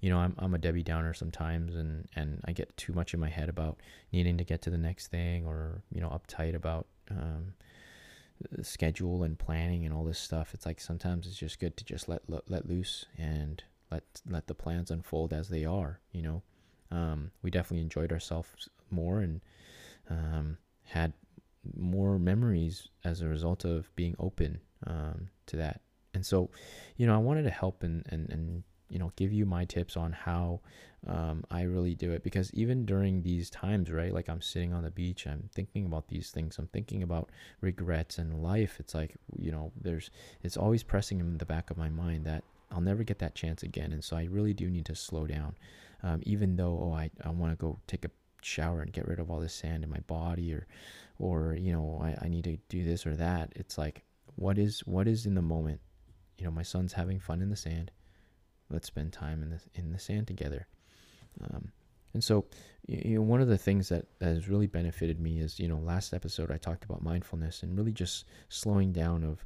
you 0.00 0.08
know, 0.08 0.16
I'm 0.16 0.34
I'm 0.38 0.54
a 0.54 0.58
Debbie 0.58 0.82
Downer 0.82 1.12
sometimes, 1.12 1.74
and 1.74 2.08
and 2.16 2.40
I 2.46 2.52
get 2.52 2.74
too 2.78 2.94
much 2.94 3.12
in 3.12 3.20
my 3.20 3.28
head 3.28 3.50
about 3.50 3.80
needing 4.12 4.38
to 4.38 4.44
get 4.44 4.62
to 4.62 4.70
the 4.70 4.78
next 4.78 5.08
thing, 5.08 5.44
or 5.46 5.82
you 5.92 6.00
know, 6.00 6.08
uptight 6.08 6.54
about 6.54 6.86
um, 7.10 7.52
schedule 8.62 9.22
and 9.22 9.38
planning 9.38 9.84
and 9.84 9.94
all 9.94 10.04
this 10.04 10.18
stuff 10.18 10.52
it's 10.52 10.66
like 10.66 10.80
sometimes 10.80 11.26
it's 11.26 11.36
just 11.36 11.58
good 11.58 11.76
to 11.76 11.84
just 11.84 12.08
let 12.08 12.22
let, 12.28 12.50
let 12.50 12.68
loose 12.68 13.06
and 13.16 13.62
let 13.90 14.02
let 14.28 14.46
the 14.46 14.54
plans 14.54 14.90
unfold 14.90 15.32
as 15.32 15.48
they 15.48 15.64
are 15.64 16.00
you 16.12 16.22
know? 16.22 16.42
Um, 16.90 17.30
we 17.42 17.50
definitely 17.50 17.82
enjoyed 17.82 18.12
ourselves 18.12 18.68
more 18.90 19.20
and 19.20 19.40
um, 20.08 20.56
had 20.84 21.12
more 21.76 22.18
memories 22.18 22.88
as 23.04 23.20
a 23.20 23.28
result 23.28 23.64
of 23.64 23.94
being 23.96 24.14
open 24.18 24.60
um, 24.86 25.28
to 25.46 25.56
that. 25.56 25.80
And 26.14 26.24
so 26.24 26.50
you 26.96 27.06
know 27.06 27.14
i 27.14 27.18
wanted 27.18 27.42
to 27.42 27.50
help 27.50 27.82
and 27.82 28.02
and, 28.08 28.30
and 28.30 28.62
you 28.88 28.98
know 28.98 29.12
give 29.16 29.32
you 29.32 29.46
my 29.46 29.64
tips 29.64 29.96
on 29.96 30.12
how 30.12 30.60
um, 31.06 31.44
I 31.50 31.62
really 31.62 31.94
do 31.94 32.12
it 32.12 32.24
because 32.24 32.52
even 32.52 32.84
during 32.84 33.22
these 33.22 33.48
times, 33.48 33.90
right? 33.90 34.12
Like 34.12 34.28
I'm 34.28 34.42
sitting 34.42 34.72
on 34.72 34.82
the 34.82 34.90
beach, 34.90 35.26
I'm 35.26 35.48
thinking 35.54 35.86
about 35.86 36.08
these 36.08 36.30
things. 36.30 36.58
I'm 36.58 36.66
thinking 36.68 37.02
about 37.02 37.30
regrets 37.60 38.18
and 38.18 38.42
life. 38.42 38.76
It's 38.80 38.94
like 38.94 39.14
you 39.38 39.52
know, 39.52 39.72
there's 39.80 40.10
it's 40.42 40.56
always 40.56 40.82
pressing 40.82 41.20
in 41.20 41.38
the 41.38 41.46
back 41.46 41.70
of 41.70 41.76
my 41.76 41.88
mind 41.88 42.24
that 42.26 42.44
I'll 42.72 42.80
never 42.80 43.04
get 43.04 43.20
that 43.20 43.34
chance 43.34 43.62
again, 43.62 43.92
and 43.92 44.02
so 44.02 44.16
I 44.16 44.24
really 44.24 44.52
do 44.52 44.68
need 44.68 44.86
to 44.86 44.94
slow 44.94 45.26
down. 45.26 45.54
Um, 46.02 46.20
even 46.24 46.56
though 46.56 46.78
oh, 46.82 46.94
I 46.94 47.10
I 47.24 47.30
want 47.30 47.52
to 47.52 47.56
go 47.56 47.78
take 47.86 48.04
a 48.04 48.10
shower 48.42 48.80
and 48.80 48.92
get 48.92 49.06
rid 49.08 49.20
of 49.20 49.30
all 49.30 49.40
this 49.40 49.54
sand 49.54 49.84
in 49.84 49.90
my 49.90 50.00
body, 50.00 50.52
or 50.52 50.66
or 51.18 51.54
you 51.54 51.72
know 51.72 52.00
I, 52.02 52.26
I 52.26 52.28
need 52.28 52.44
to 52.44 52.58
do 52.68 52.82
this 52.84 53.06
or 53.06 53.14
that. 53.16 53.52
It's 53.54 53.78
like 53.78 54.02
what 54.34 54.58
is 54.58 54.80
what 54.80 55.06
is 55.06 55.26
in 55.26 55.34
the 55.34 55.42
moment. 55.42 55.80
You 56.38 56.44
know, 56.44 56.50
my 56.50 56.64
son's 56.64 56.92
having 56.92 57.20
fun 57.20 57.40
in 57.40 57.48
the 57.48 57.56
sand 57.56 57.90
let's 58.70 58.86
spend 58.86 59.12
time 59.12 59.42
in 59.42 59.50
the 59.50 59.60
in 59.74 59.92
the 59.92 59.98
sand 59.98 60.26
together. 60.26 60.66
Um, 61.42 61.72
and 62.14 62.24
so, 62.24 62.46
you 62.86 63.16
know, 63.16 63.22
one 63.22 63.42
of 63.42 63.48
the 63.48 63.58
things 63.58 63.90
that, 63.90 64.06
has 64.22 64.48
really 64.48 64.66
benefited 64.66 65.20
me 65.20 65.38
is, 65.38 65.60
you 65.60 65.68
know, 65.68 65.76
last 65.76 66.14
episode 66.14 66.50
I 66.50 66.56
talked 66.56 66.84
about 66.84 67.02
mindfulness 67.02 67.62
and 67.62 67.76
really 67.76 67.92
just 67.92 68.24
slowing 68.48 68.92
down 68.92 69.22
of 69.22 69.44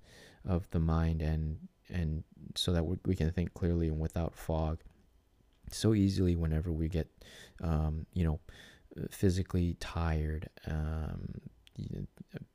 of 0.49 0.71
the 0.71 0.79
mind 0.79 1.21
and 1.21 1.59
and 1.93 2.23
so 2.55 2.73
that 2.73 2.85
we 3.07 3.17
can 3.17 3.31
think 3.33 3.53
clearly 3.55 3.89
and 3.89 3.99
without 3.99 4.35
fog. 4.35 4.79
So 5.73 5.95
easily, 5.95 6.37
whenever 6.37 6.73
we 6.73 6.89
get, 6.89 7.09
um, 7.61 8.07
you 8.13 8.25
know, 8.25 8.41
physically 9.11 9.77
tired, 9.81 10.49
um, 10.67 11.41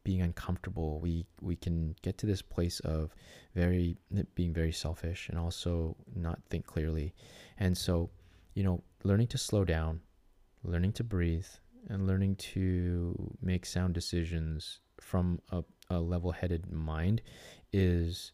being 0.03 0.21
uncomfortable, 0.21 0.99
we 0.99 1.25
we 1.41 1.55
can 1.55 1.95
get 2.01 2.17
to 2.19 2.25
this 2.25 2.41
place 2.41 2.79
of 2.81 3.15
very 3.53 3.97
being 4.35 4.53
very 4.53 4.71
selfish 4.71 5.29
and 5.29 5.39
also 5.39 5.95
not 6.15 6.39
think 6.49 6.65
clearly, 6.65 7.13
and 7.57 7.77
so, 7.77 8.09
you 8.53 8.63
know, 8.63 8.83
learning 9.03 9.27
to 9.27 9.37
slow 9.37 9.63
down, 9.63 10.01
learning 10.63 10.93
to 10.93 11.03
breathe, 11.03 11.47
and 11.89 12.07
learning 12.07 12.35
to 12.35 13.33
make 13.41 13.65
sound 13.65 13.93
decisions 13.93 14.79
from 14.99 15.39
a, 15.51 15.63
a 15.89 15.99
level-headed 15.99 16.71
mind 16.71 17.21
is 17.71 18.31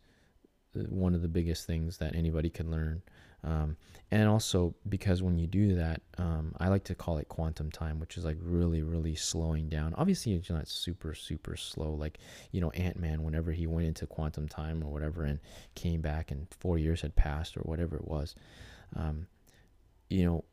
uh, 0.75 0.83
one 0.83 1.15
of 1.15 1.21
the 1.21 1.27
biggest 1.27 1.67
things 1.67 1.97
that 1.97 2.15
anybody 2.15 2.49
can 2.49 2.71
learn. 2.71 3.01
Um, 3.43 3.77
and 4.11 4.27
also 4.27 4.75
because 4.89 5.23
when 5.23 5.39
you 5.39 5.47
do 5.47 5.75
that, 5.75 6.01
um, 6.17 6.53
I 6.59 6.67
like 6.67 6.83
to 6.85 6.95
call 6.95 7.17
it 7.17 7.29
quantum 7.29 7.71
time, 7.71 7.99
which 7.99 8.17
is 8.17 8.25
like 8.25 8.37
really, 8.41 8.83
really 8.83 9.15
slowing 9.15 9.69
down. 9.69 9.93
Obviously, 9.95 10.33
it's 10.33 10.49
not 10.49 10.67
super, 10.67 11.15
super 11.15 11.55
slow. 11.55 11.93
Like 11.93 12.19
you 12.51 12.61
know, 12.61 12.69
Ant 12.71 12.99
Man, 12.99 13.23
whenever 13.23 13.51
he 13.51 13.67
went 13.67 13.87
into 13.87 14.05
quantum 14.05 14.47
time 14.47 14.83
or 14.83 14.91
whatever, 14.91 15.23
and 15.23 15.39
came 15.75 16.01
back, 16.01 16.31
and 16.31 16.47
four 16.59 16.77
years 16.77 17.01
had 17.01 17.15
passed 17.15 17.57
or 17.57 17.61
whatever 17.61 17.95
it 17.95 18.07
was. 18.07 18.35
Um, 18.95 19.27
you 20.09 20.25
know, 20.25 20.43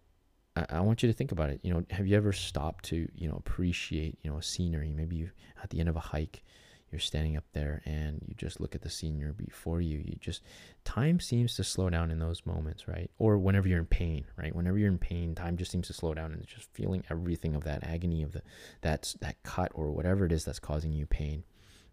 I, 0.71 0.81
want 0.81 1.03
you 1.03 1.09
to 1.09 1.13
think 1.13 1.33
about 1.33 1.51
it. 1.51 1.61
You 1.63 1.75
know, 1.75 1.85
have 1.91 2.07
you 2.07 2.17
ever 2.17 2.33
stopped 2.33 2.85
to 2.87 3.09
you 3.15 3.29
know 3.29 3.37
appreciate 3.37 4.19
you 4.23 4.31
know 4.31 4.41
scenery? 4.41 4.93
Maybe 4.93 5.17
you 5.17 5.31
at 5.63 5.71
the 5.71 5.81
end 5.81 5.89
of 5.89 5.97
a 5.97 6.01
hike 6.01 6.43
you're 6.91 6.99
standing 6.99 7.37
up 7.37 7.45
there 7.53 7.83
and 7.85 8.21
you 8.27 8.35
just 8.35 8.61
look 8.61 8.75
at 8.75 8.83
the 8.83 8.91
scenery 8.91 9.33
before 9.33 9.81
you 9.81 9.99
you 9.99 10.17
just 10.21 10.43
time 10.85 11.21
seems 11.21 11.55
to 11.55 11.65
slow 11.65 11.91
down 11.91 12.11
in 12.11 12.19
those 12.19 12.47
moments 12.47 12.89
right 12.89 13.11
or 13.19 13.39
whenever 13.39 13.69
you're 13.69 13.79
in 13.79 13.87
pain 13.87 14.25
right 14.37 14.55
whenever 14.55 14.79
you're 14.79 14.89
in 14.89 14.99
pain 14.99 15.35
time 15.35 15.57
just 15.57 15.71
seems 15.71 15.87
to 15.87 15.93
slow 15.93 16.15
down 16.15 16.33
and 16.33 16.47
just 16.47 16.73
feeling 16.73 17.03
everything 17.11 17.55
of 17.55 17.65
that 17.65 17.85
agony 17.85 18.23
of 18.23 18.33
the 18.33 18.43
that's 18.81 19.15
that 19.15 19.43
cut 19.43 19.71
or 19.75 19.91
whatever 19.91 20.25
it 20.25 20.33
is 20.33 20.45
that's 20.45 20.59
causing 20.59 20.93
you 20.93 21.07
pain 21.07 21.45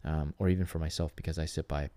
um, 0.06 0.34
or 0.38 0.50
even 0.50 0.66
for 0.66 0.80
myself 0.80 1.16
because 1.16 1.40
I 1.40 1.46
sit 1.46 1.68
by 1.68 1.90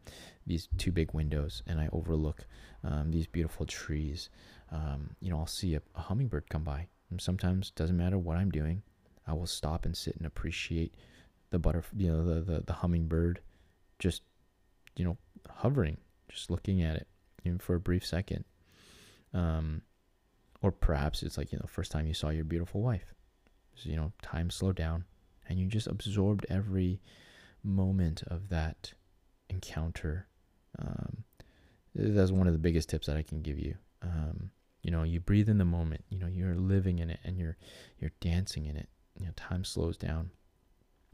these 0.47 0.69
two 0.79 0.91
big 0.91 1.13
windows 1.13 1.63
and 1.67 1.79
I 1.79 1.89
overlook 1.93 2.47
um, 2.83 3.11
these 3.11 3.27
beautiful 3.27 3.67
trees. 3.67 4.31
Um, 4.73 5.11
you 5.21 5.31
know, 5.31 5.39
I'll 5.39 5.47
see 5.47 5.75
a, 5.75 5.83
a 5.95 6.01
hummingbird 6.01 6.49
come 6.49 6.65
by. 6.65 6.87
And 7.11 7.21
sometimes 7.21 7.71
doesn't 7.71 7.97
matter 7.97 8.19
what 8.19 8.39
I'm 8.39 8.51
doing, 8.51 8.83
I 9.27 9.35
will 9.35 9.47
stop 9.47 9.85
and 9.85 9.97
sit 9.97 10.17
and 10.17 10.27
appreciate 10.27 10.95
the 11.51 11.59
butterfly, 11.59 11.99
you 11.99 12.13
know, 12.13 12.25
the, 12.25 12.41
the, 12.41 12.61
the 12.61 12.73
hummingbird 12.73 13.41
just, 13.99 14.23
you 14.97 15.05
know, 15.05 15.17
hovering, 15.49 15.97
just 16.29 16.51
looking 16.51 16.83
at 16.83 16.97
it 16.97 17.07
even 17.45 17.59
for 17.59 17.75
a 17.75 17.81
brief 17.81 18.07
second. 18.07 18.45
Um, 19.33 19.83
or 20.63 20.73
perhaps 20.73 21.23
it's 21.23 21.39
like, 21.39 21.53
you 21.53 21.59
know, 21.59 21.67
first 21.67 21.93
time 21.93 22.07
you 22.07 22.15
saw 22.15 22.31
your 22.31 22.45
beautiful 22.45 22.83
wife. 22.83 23.15
So, 23.75 23.91
you 23.91 23.97
know, 23.97 24.13
time 24.23 24.51
slowed 24.51 24.77
down 24.77 25.05
and 25.49 25.59
you 25.59 25.67
just 25.67 25.87
absorbed 25.87 26.47
every 26.49 27.01
moment 27.63 28.23
of 28.27 28.49
that 28.49 28.93
encounter. 29.49 30.27
Um, 30.79 31.25
that's 31.95 32.31
one 32.31 32.47
of 32.47 32.53
the 32.53 32.59
biggest 32.59 32.89
tips 32.89 33.07
that 33.07 33.17
I 33.17 33.23
can 33.23 33.43
give 33.43 33.59
you. 33.59 33.77
Um, 34.03 34.51
you 34.83 34.91
know, 34.91 35.03
you 35.03 35.21
breathe 35.21 35.49
in 35.49 35.59
the 35.59 35.65
moment. 35.65 36.05
You 36.09 36.19
know, 36.19 36.27
you're 36.27 36.55
living 36.55 36.99
in 36.99 37.11
it 37.11 37.21
and 37.25 37.37
you're 37.37 37.57
you're 37.99 38.13
dancing 38.21 38.67
in 38.67 38.77
it. 38.77 38.89
You 39.19 39.27
know, 39.27 39.33
time 39.37 39.65
slows 39.65 39.97
down. 39.97 40.31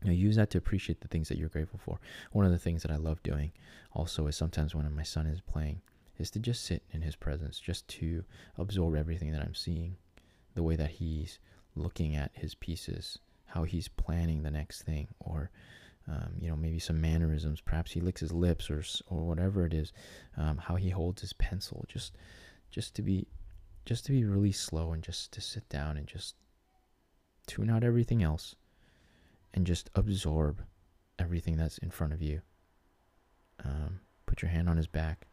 You 0.05 0.11
know, 0.11 0.17
use 0.17 0.37
that 0.37 0.51
to 0.51 0.59
appreciate 0.59 1.01
the 1.01 1.09
things 1.09 1.29
that 1.31 1.39
you're 1.39 1.49
grateful 1.49 1.81
for. 1.83 1.99
One 2.33 2.45
of 2.45 2.53
the 2.53 2.59
things 2.59 2.83
that 2.83 2.91
I 2.91 2.97
love 2.97 3.23
doing 3.23 3.53
also 3.93 4.27
is 4.27 4.37
sometimes 4.37 4.75
when 4.75 4.95
my 4.95 5.03
son 5.03 5.27
is 5.27 5.41
playing 5.41 5.81
is 6.19 6.31
to 6.33 6.39
just 6.39 6.63
sit 6.63 6.83
in 6.93 7.01
his 7.01 7.17
presence, 7.17 7.59
just 7.59 7.89
to 7.89 8.23
absorb 8.59 8.95
everything 8.95 9.33
that 9.33 9.41
I'm 9.41 9.55
seeing, 9.55 9.97
the 10.55 10.63
way 10.63 10.77
that 10.77 10.91
he's 10.91 11.39
looking 11.75 12.15
at 12.15 12.31
his 12.35 12.55
pieces, 12.55 13.19
how 13.47 13.65
he's 13.65 13.89
planning 13.89 14.43
the 14.43 14.51
next 14.51 14.83
thing, 14.83 15.09
or 15.21 15.51
um, 16.07 16.35
you 16.39 16.51
know 16.51 16.57
maybe 16.57 16.79
some 16.79 17.01
mannerisms. 17.01 17.63
Perhaps 17.63 17.93
he 17.93 18.01
licks 18.01 18.21
his 18.21 18.33
lips, 18.33 18.71
or 18.71 18.85
or 19.09 19.25
whatever 19.25 19.65
it 19.65 19.73
is, 19.73 19.91
um, 20.37 20.59
how 20.59 20.77
he 20.77 20.91
holds 20.91 21.23
his 21.23 21.33
pencil. 21.33 21.85
Just 21.89 22.13
just 22.71 22.95
to 22.97 23.03
be 23.03 23.27
just 23.87 24.05
to 24.05 24.13
be 24.13 24.25
really 24.25 24.53
slow 24.53 24.93
and 24.93 25.03
just 25.03 25.33
to 25.33 25.41
sit 25.41 25.67
down 25.71 25.97
and 25.97 26.07
just 26.07 26.35
tune 27.47 27.71
out 27.71 27.85
everything 27.85 28.23
else 28.23 28.55
and 29.55 29.67
just 29.67 29.89
absorb 29.95 30.63
everything 31.19 31.57
that's 31.57 31.79
in 31.79 31.91
front 31.91 32.13
of 32.13 32.21
you. 32.21 32.43
Um, 33.65 34.01
put 34.27 34.43
your 34.43 34.51
hand 34.51 34.69
on 34.69 34.77
his 34.77 34.89
back, 34.89 35.27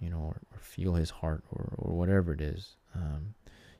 you 0.00 0.10
know, 0.10 0.18
or, 0.18 0.40
or 0.52 0.58
feel 0.60 0.94
his 0.94 1.10
heart 1.10 1.44
or, 1.50 1.72
or 1.78 1.96
whatever 1.96 2.32
it 2.32 2.40
is. 2.40 2.76
Um, 2.94 3.34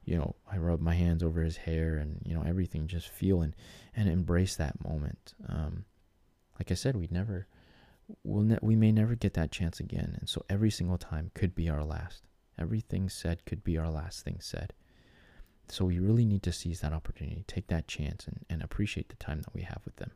you 0.05 0.17
know, 0.17 0.37
I 0.51 0.57
rub 0.57 0.81
my 0.81 0.95
hands 0.95 1.23
over 1.23 1.43
his 1.43 1.59
hair 1.59 1.97
and, 1.97 2.23
you 2.25 2.35
know, 2.35 2.43
everything, 2.47 2.87
just 2.87 3.09
feel 3.09 3.43
and, 3.43 3.55
and 3.95 4.09
embrace 4.09 4.57
that 4.57 4.83
moment. 4.83 5.35
Um, 5.47 5.85
like 6.59 6.71
I 6.71 6.75
said, 6.75 6.97
we 6.97 7.09
never, 7.11 7.47
we'll 8.25 8.45
ne- 8.45 8.59
we 8.63 8.75
may 8.75 8.91
never 8.91 9.17
get 9.17 9.35
that 9.35 9.51
chance 9.51 9.81
again. 9.81 10.17
And 10.19 10.29
so 10.29 10.45
every 10.49 10.71
single 10.71 10.99
time 10.99 11.31
could 11.35 11.55
be 11.55 11.69
our 11.69 11.85
last. 11.85 12.23
Everything 12.59 13.09
said 13.09 13.45
could 13.45 13.63
be 13.63 13.77
our 13.77 13.91
last 13.91 14.25
thing 14.25 14.39
said. 14.41 14.73
So 15.71 15.85
we 15.85 15.99
really 15.99 16.25
need 16.25 16.43
to 16.45 16.53
seize 16.53 16.81
that 16.81 16.93
opportunity, 16.93 17.45
take 17.47 17.67
that 17.69 17.89
chance, 17.89 18.27
and, 18.27 18.45
and 18.49 18.63
appreciate 18.63 19.09
the 19.09 19.17
time 19.17 19.41
that 19.41 19.55
we 19.55 19.63
have 19.63 19.81
with 19.85 19.97
them. 19.97 20.13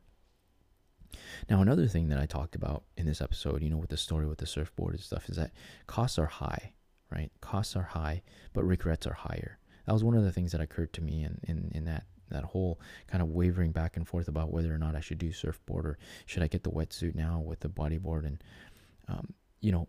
Now, 1.49 1.61
another 1.61 1.87
thing 1.87 2.09
that 2.09 2.19
I 2.19 2.27
talked 2.27 2.55
about 2.55 2.85
in 2.97 3.07
this 3.07 3.21
episode, 3.21 3.63
you 3.63 3.71
know, 3.71 3.77
with 3.77 3.91
the 3.91 3.97
story 3.97 4.27
with 4.27 4.39
the 4.39 4.47
surfboard 4.47 4.95
and 4.95 5.03
stuff, 5.03 5.29
is 5.29 5.37
that 5.37 5.53
costs 5.87 6.19
are 6.19 6.27
high, 6.27 6.73
right? 7.11 7.31
Costs 7.41 7.77
are 7.77 7.83
high, 7.83 8.23
but 8.55 8.65
regrets 8.65 9.07
are 9.07 9.13
higher. 9.13 9.59
That 9.87 9.93
was 9.93 10.05
one 10.05 10.15
of 10.15 10.25
the 10.25 10.33
things 10.33 10.53
that 10.53 10.61
occurred 10.61 10.93
to 10.95 11.03
me 11.03 11.23
in, 11.25 11.41
in, 11.45 11.71
in 11.75 11.85
that 11.85 12.05
that 12.31 12.45
whole 12.45 12.81
kind 13.07 13.23
of 13.23 13.29
wavering 13.29 13.73
back 13.73 13.97
and 13.97 14.09
forth 14.09 14.27
about 14.27 14.51
whether 14.51 14.75
or 14.75 14.79
not 14.79 14.97
I 14.97 15.01
should 15.01 15.19
do 15.19 15.33
surfboard 15.33 15.85
or 15.85 15.99
should 16.25 16.43
I 16.43 16.49
get 16.49 16.65
the 16.65 16.71
wetsuit 16.71 17.15
now 17.15 17.41
with 17.41 17.61
the 17.61 17.69
bodyboard. 17.69 18.27
And, 18.27 18.43
um, 19.07 19.35
you 19.61 19.71
know, 19.71 19.89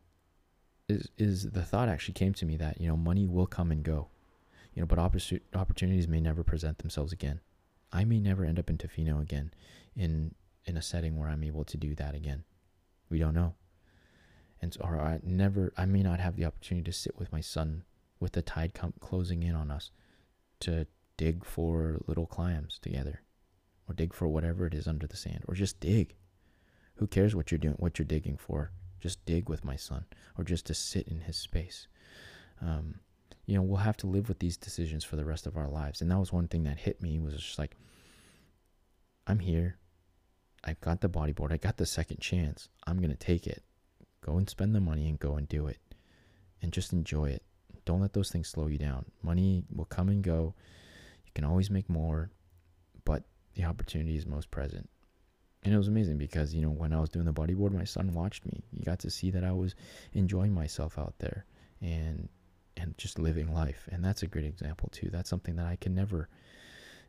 is, 0.90 1.10
is 1.18 1.52
the 1.52 1.64
thought 1.64 1.88
actually 1.90 2.16
came 2.16 2.34
to 2.34 2.46
me 2.46 2.58
that, 2.58 2.82
you 2.82 2.88
know, 2.88 2.98
money 2.98 3.28
will 3.28 3.48
come 3.48 3.72
and 3.72 3.82
go 3.82 4.10
you 4.74 4.82
know, 4.82 4.88
but 4.88 5.00
opportunities 5.00 6.08
may 6.08 6.20
never 6.20 6.44
present 6.44 6.80
themselves 6.80 7.14
again. 7.14 7.40
I 7.92 8.06
may 8.06 8.20
never 8.20 8.44
end 8.44 8.58
up 8.58 8.70
in 8.70 8.78
Tofino 8.78 9.22
again 9.22 9.54
in 9.96 10.34
in 10.66 10.78
a 10.78 10.82
setting 10.82 11.18
where 11.18 11.30
I'm 11.30 11.44
able 11.44 11.66
to 11.66 11.78
do 11.78 11.94
that 11.96 12.16
again. 12.16 12.44
We 13.10 13.20
don't 13.20 13.36
know. 13.36 13.56
And 14.62 14.74
so, 14.74 14.82
or 14.84 15.00
I 15.00 15.20
never 15.24 15.74
I 15.78 15.86
may 15.86 16.02
not 16.02 16.20
have 16.20 16.36
the 16.36 16.46
opportunity 16.46 16.86
to 16.86 16.98
sit 16.98 17.20
with 17.20 17.32
my 17.32 17.42
son 17.42 17.84
with 18.20 18.32
the 18.32 18.42
tide 18.42 18.74
closing 19.00 19.44
in 19.44 19.54
on 19.54 19.70
us 19.70 19.92
to 20.62 20.88
dig 21.18 21.46
for 21.46 22.02
little 22.08 22.26
clams 22.26 22.80
together 22.80 23.22
or 23.88 23.94
dig 23.94 24.14
for 24.14 24.28
whatever 24.28 24.66
it 24.66 24.74
is 24.74 24.88
under 24.88 25.06
the 25.06 25.18
sand 25.18 25.44
or 25.48 25.54
just 25.54 25.80
dig. 25.80 26.16
Who 26.96 27.08
cares 27.08 27.36
what 27.36 27.52
you're 27.52 27.60
doing 27.60 27.76
what 27.78 28.00
you're 28.00 28.06
digging 28.06 28.38
for? 28.38 28.72
Just 29.00 29.24
dig 29.26 29.50
with 29.50 29.66
my 29.66 29.76
son 29.76 30.06
or 30.38 30.44
just 30.44 30.66
to 30.68 30.74
sit 30.74 31.08
in 31.08 31.22
his 31.22 31.36
space. 31.36 31.88
Um, 32.62 32.96
you 33.46 33.56
know, 33.56 33.62
we'll 33.62 33.78
have 33.78 33.98
to 33.98 34.08
live 34.08 34.30
with 34.30 34.40
these 34.40 34.58
decisions 34.58 35.04
for 35.04 35.16
the 35.16 35.26
rest 35.26 35.46
of 35.46 35.58
our 35.58 35.68
lives. 35.68 36.02
And 36.02 36.10
that 36.10 36.20
was 36.20 36.32
one 36.32 36.48
thing 36.48 36.64
that 36.64 36.80
hit 36.80 37.02
me 37.02 37.20
was 37.20 37.36
just 37.36 37.60
like, 37.60 37.76
I'm 39.28 39.40
here. 39.40 39.78
I 40.64 40.76
got 40.80 41.02
the 41.02 41.10
bodyboard. 41.10 41.52
I 41.52 41.58
got 41.58 41.78
the 41.78 41.86
second 41.86 42.22
chance. 42.22 42.70
I'm 42.88 42.98
going 42.98 43.10
to 43.10 43.18
take 43.18 43.48
it. 43.48 43.64
Go 44.22 44.38
and 44.38 44.50
spend 44.50 44.74
the 44.74 44.80
money 44.80 45.10
and 45.10 45.20
go 45.20 45.36
and 45.36 45.48
do 45.48 45.68
it. 45.68 45.78
And 46.62 46.72
just 46.72 46.94
enjoy 46.94 47.26
it. 47.26 47.44
Don't 47.84 48.00
let 48.00 48.14
those 48.14 48.32
things 48.32 48.48
slow 48.48 48.68
you 48.68 48.78
down. 48.78 49.06
Money 49.22 49.64
will 49.76 49.86
come 49.86 50.08
and 50.08 50.24
go. 50.24 50.56
You 51.26 51.32
can 51.36 51.44
always 51.44 51.70
make 51.70 51.90
more, 51.90 52.32
but 53.04 53.24
the 53.56 53.66
opportunity 53.66 54.16
is 54.16 54.26
most 54.26 54.50
present. 54.52 54.90
And 55.64 55.74
it 55.74 55.78
was 55.78 55.90
amazing 55.90 56.18
because, 56.18 56.54
you 56.54 56.62
know, 56.62 56.70
when 56.70 56.94
I 56.94 57.02
was 57.02 57.10
doing 57.10 57.26
the 57.26 57.34
bodyboard, 57.34 57.74
my 57.74 57.84
son 57.84 58.14
watched 58.14 58.46
me. 58.46 58.64
He 58.72 58.84
got 58.84 59.00
to 59.00 59.10
see 59.10 59.32
that 59.32 59.44
I 59.44 59.52
was 59.52 59.76
enjoying 60.14 60.54
myself 60.54 60.98
out 60.98 61.16
there. 61.20 61.46
And 61.82 62.30
and 62.78 62.98
just 62.98 63.20
living 63.20 63.54
life. 63.54 63.88
And 63.92 64.04
that's 64.04 64.24
a 64.24 64.28
great 64.28 64.46
example 64.46 64.90
too. 64.92 65.10
That's 65.12 65.30
something 65.30 65.56
that 65.56 65.66
I 65.66 65.78
can 65.78 65.94
never, 65.94 66.30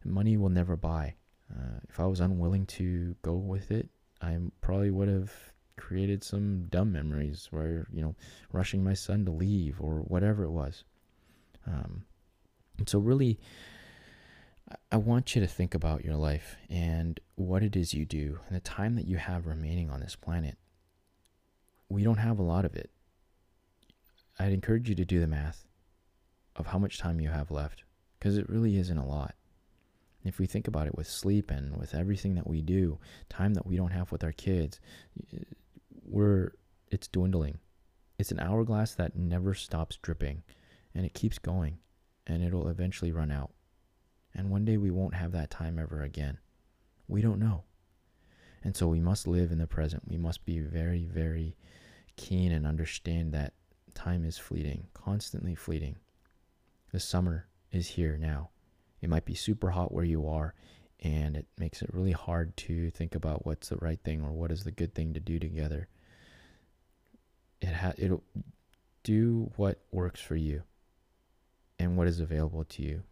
money 0.04 0.36
will 0.36 0.50
never 0.50 0.76
buy. 0.76 1.14
Uh, 1.50 1.80
if 1.88 2.00
I 2.00 2.06
was 2.06 2.20
unwilling 2.20 2.66
to 2.66 3.16
go 3.22 3.34
with 3.34 3.70
it, 3.70 3.88
I 4.20 4.38
probably 4.60 4.90
would 4.90 5.08
have 5.08 5.32
created 5.76 6.22
some 6.22 6.66
dumb 6.70 6.92
memories 6.92 7.48
where 7.50 7.86
you 7.92 8.00
know 8.00 8.14
rushing 8.52 8.84
my 8.84 8.94
son 8.94 9.24
to 9.24 9.30
leave 9.30 9.80
or 9.80 9.96
whatever 10.00 10.44
it 10.44 10.50
was. 10.50 10.84
Um, 11.66 12.04
and 12.78 12.88
so 12.88 12.98
really, 12.98 13.38
I 14.90 14.96
want 14.96 15.34
you 15.34 15.40
to 15.40 15.46
think 15.46 15.74
about 15.74 16.04
your 16.04 16.16
life 16.16 16.56
and 16.70 17.20
what 17.36 17.62
it 17.62 17.76
is 17.76 17.94
you 17.94 18.04
do 18.04 18.38
and 18.46 18.56
the 18.56 18.60
time 18.60 18.96
that 18.96 19.06
you 19.06 19.16
have 19.16 19.46
remaining 19.46 19.90
on 19.90 20.00
this 20.00 20.16
planet. 20.16 20.56
We 21.88 22.02
don't 22.02 22.18
have 22.18 22.38
a 22.38 22.42
lot 22.42 22.64
of 22.64 22.74
it 22.74 22.90
I'd 24.38 24.52
encourage 24.52 24.88
you 24.88 24.94
to 24.96 25.04
do 25.04 25.20
the 25.20 25.26
math 25.26 25.64
of 26.56 26.66
how 26.66 26.78
much 26.78 26.98
time 26.98 27.20
you 27.20 27.30
have 27.30 27.50
left 27.50 27.84
because 28.18 28.36
it 28.36 28.48
really 28.48 28.76
isn't 28.78 28.98
a 28.98 29.06
lot. 29.06 29.34
If 30.24 30.38
we 30.38 30.46
think 30.46 30.66
about 30.66 30.86
it 30.86 30.96
with 30.96 31.06
sleep 31.06 31.50
and 31.50 31.76
with 31.76 31.94
everything 31.94 32.34
that 32.34 32.46
we 32.46 32.62
do, 32.62 32.98
time 33.28 33.54
that 33.54 33.66
we 33.66 33.76
don't 33.76 33.92
have 33.92 34.10
with 34.10 34.24
our 34.24 34.32
kids, 34.32 34.80
we're 36.02 36.52
it's 36.90 37.08
dwindling. 37.08 37.58
It's 38.18 38.30
an 38.30 38.40
hourglass 38.40 38.94
that 38.94 39.16
never 39.16 39.54
stops 39.54 39.98
dripping 40.00 40.42
and 40.94 41.04
it 41.04 41.14
keeps 41.14 41.38
going 41.38 41.78
and 42.26 42.42
it'll 42.42 42.68
eventually 42.68 43.12
run 43.12 43.30
out. 43.30 43.50
And 44.34 44.50
one 44.50 44.64
day 44.64 44.76
we 44.76 44.90
won't 44.90 45.14
have 45.14 45.32
that 45.32 45.50
time 45.50 45.78
ever 45.78 46.02
again. 46.02 46.38
We 47.06 47.20
don't 47.20 47.38
know. 47.38 47.64
And 48.62 48.74
so 48.74 48.88
we 48.88 49.00
must 49.00 49.26
live 49.26 49.52
in 49.52 49.58
the 49.58 49.66
present. 49.66 50.04
We 50.08 50.16
must 50.16 50.44
be 50.46 50.58
very, 50.58 51.04
very 51.04 51.56
keen 52.16 52.50
and 52.50 52.66
understand 52.66 53.32
that 53.32 53.52
time 53.94 54.24
is 54.24 54.38
fleeting, 54.38 54.88
constantly 54.94 55.54
fleeting. 55.54 55.96
The 56.92 57.00
summer 57.00 57.46
is 57.72 57.88
here 57.88 58.16
now. 58.16 58.50
It 59.00 59.10
might 59.10 59.24
be 59.24 59.34
super 59.34 59.70
hot 59.70 59.92
where 59.92 60.04
you 60.04 60.28
are, 60.28 60.54
and 61.00 61.36
it 61.36 61.46
makes 61.58 61.82
it 61.82 61.92
really 61.92 62.12
hard 62.12 62.56
to 62.58 62.90
think 62.90 63.14
about 63.14 63.44
what's 63.44 63.68
the 63.68 63.76
right 63.76 64.00
thing 64.02 64.22
or 64.22 64.32
what 64.32 64.50
is 64.50 64.64
the 64.64 64.70
good 64.70 64.94
thing 64.94 65.14
to 65.14 65.20
do 65.20 65.38
together. 65.38 65.88
It 67.60 67.72
ha- 67.72 67.94
it'll 67.98 68.24
do 69.02 69.50
what 69.56 69.80
works 69.90 70.20
for 70.20 70.36
you 70.36 70.62
and 71.78 71.96
what 71.96 72.08
is 72.08 72.20
available 72.20 72.64
to 72.64 72.82
you. 72.82 73.02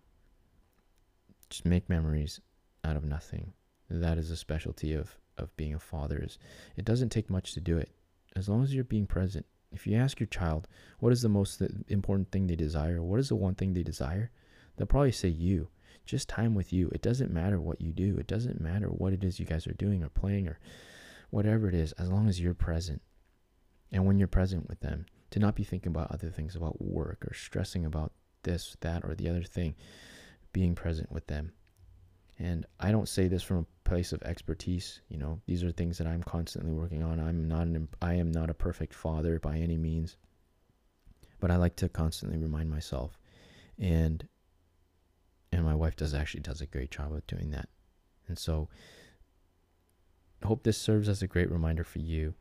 Just 1.51 1.64
make 1.64 1.88
memories 1.88 2.40
out 2.85 2.97
of 2.97 3.05
nothing. 3.05 3.53
That 3.90 4.16
is 4.16 4.31
a 4.31 4.37
specialty 4.37 4.95
of 4.95 5.16
of 5.38 5.55
being 5.57 5.75
a 5.75 5.79
father 5.79 6.18
is 6.23 6.38
it 6.77 6.85
doesn't 6.85 7.09
take 7.09 7.31
much 7.31 7.55
to 7.55 7.61
do 7.61 7.79
it. 7.79 7.90
As 8.35 8.49
long 8.49 8.62
as 8.62 8.75
you're 8.75 8.85
being 8.85 9.07
present. 9.07 9.47
If 9.73 9.87
you 9.87 9.97
ask 9.97 10.21
your 10.21 10.27
child 10.27 10.69
what 10.99 11.13
is 11.13 11.23
the 11.23 11.29
most 11.29 11.63
important 11.89 12.31
thing 12.31 12.47
they 12.47 12.57
desire, 12.57 13.03
what 13.03 13.21
is 13.21 13.29
the 13.29 13.37
one 13.37 13.55
thing 13.55 13.73
they 13.73 13.83
desire, 13.83 14.31
they'll 14.77 14.87
probably 14.87 15.13
say 15.13 15.29
you. 15.29 15.69
Just 16.05 16.29
time 16.29 16.55
with 16.55 16.73
you. 16.73 16.89
It 16.91 17.03
doesn't 17.03 17.33
matter 17.33 17.61
what 17.61 17.81
you 17.81 17.93
do. 17.93 18.17
It 18.19 18.27
doesn't 18.27 18.61
matter 18.61 18.89
what 18.89 19.13
it 19.13 19.23
is 19.23 19.39
you 19.39 19.47
guys 19.47 19.67
are 19.67 19.75
doing 19.75 20.03
or 20.03 20.09
playing 20.09 20.49
or 20.49 20.59
whatever 21.31 21.69
it 21.69 21.75
is, 21.75 21.93
as 21.93 22.11
long 22.11 22.29
as 22.29 22.41
you're 22.41 22.55
present. 22.55 23.01
And 23.93 24.05
when 24.05 24.19
you're 24.19 24.29
present 24.29 24.69
with 24.69 24.81
them, 24.81 25.07
to 25.31 25.39
not 25.39 25.55
be 25.55 25.65
thinking 25.65 25.91
about 25.91 26.11
other 26.11 26.29
things 26.29 26.57
about 26.57 26.83
work 26.83 27.25
or 27.27 27.35
stressing 27.35 27.87
about 27.87 28.13
this, 28.43 28.77
that, 28.81 29.05
or 29.05 29.15
the 29.15 29.29
other 29.29 29.43
thing, 29.43 29.75
being 30.53 30.75
present 30.75 31.11
with 31.11 31.27
them. 31.27 31.53
And 32.39 32.67
I 32.81 32.91
don't 32.91 33.09
say 33.09 33.29
this 33.29 33.43
from 33.43 33.59
a 33.59 33.82
place 33.92 34.12
of 34.14 34.22
expertise. 34.22 35.02
You 35.11 35.18
know, 35.18 35.38
these 35.44 35.62
are 35.62 35.70
things 35.70 35.98
that 35.98 36.07
I'm 36.07 36.22
constantly 36.22 36.72
working 36.72 37.02
on. 37.02 37.20
I'm 37.20 37.46
not 37.46 37.66
an, 37.66 37.88
I 38.00 38.14
am 38.14 38.33
not 38.33 38.48
a 38.48 38.55
perfect 38.55 38.94
father 38.94 39.38
by 39.38 39.59
any 39.59 39.76
means, 39.76 40.16
but 41.40 41.50
I 41.50 41.57
like 41.57 41.76
to 41.76 41.90
constantly 41.90 42.38
remind 42.38 42.70
myself, 42.70 43.18
and 43.78 44.26
and 45.52 45.62
my 45.62 45.74
wife 45.74 45.94
does 45.94 46.14
actually 46.14 46.40
does 46.40 46.62
a 46.62 46.66
great 46.66 46.90
job 46.90 47.12
of 47.12 47.26
doing 47.26 47.50
that. 47.50 47.68
And 48.28 48.38
so, 48.38 48.70
hope 50.42 50.62
this 50.62 50.78
serves 50.78 51.07
as 51.07 51.20
a 51.20 51.26
great 51.26 51.50
reminder 51.50 51.85
for 51.85 51.98
you, 51.98 52.33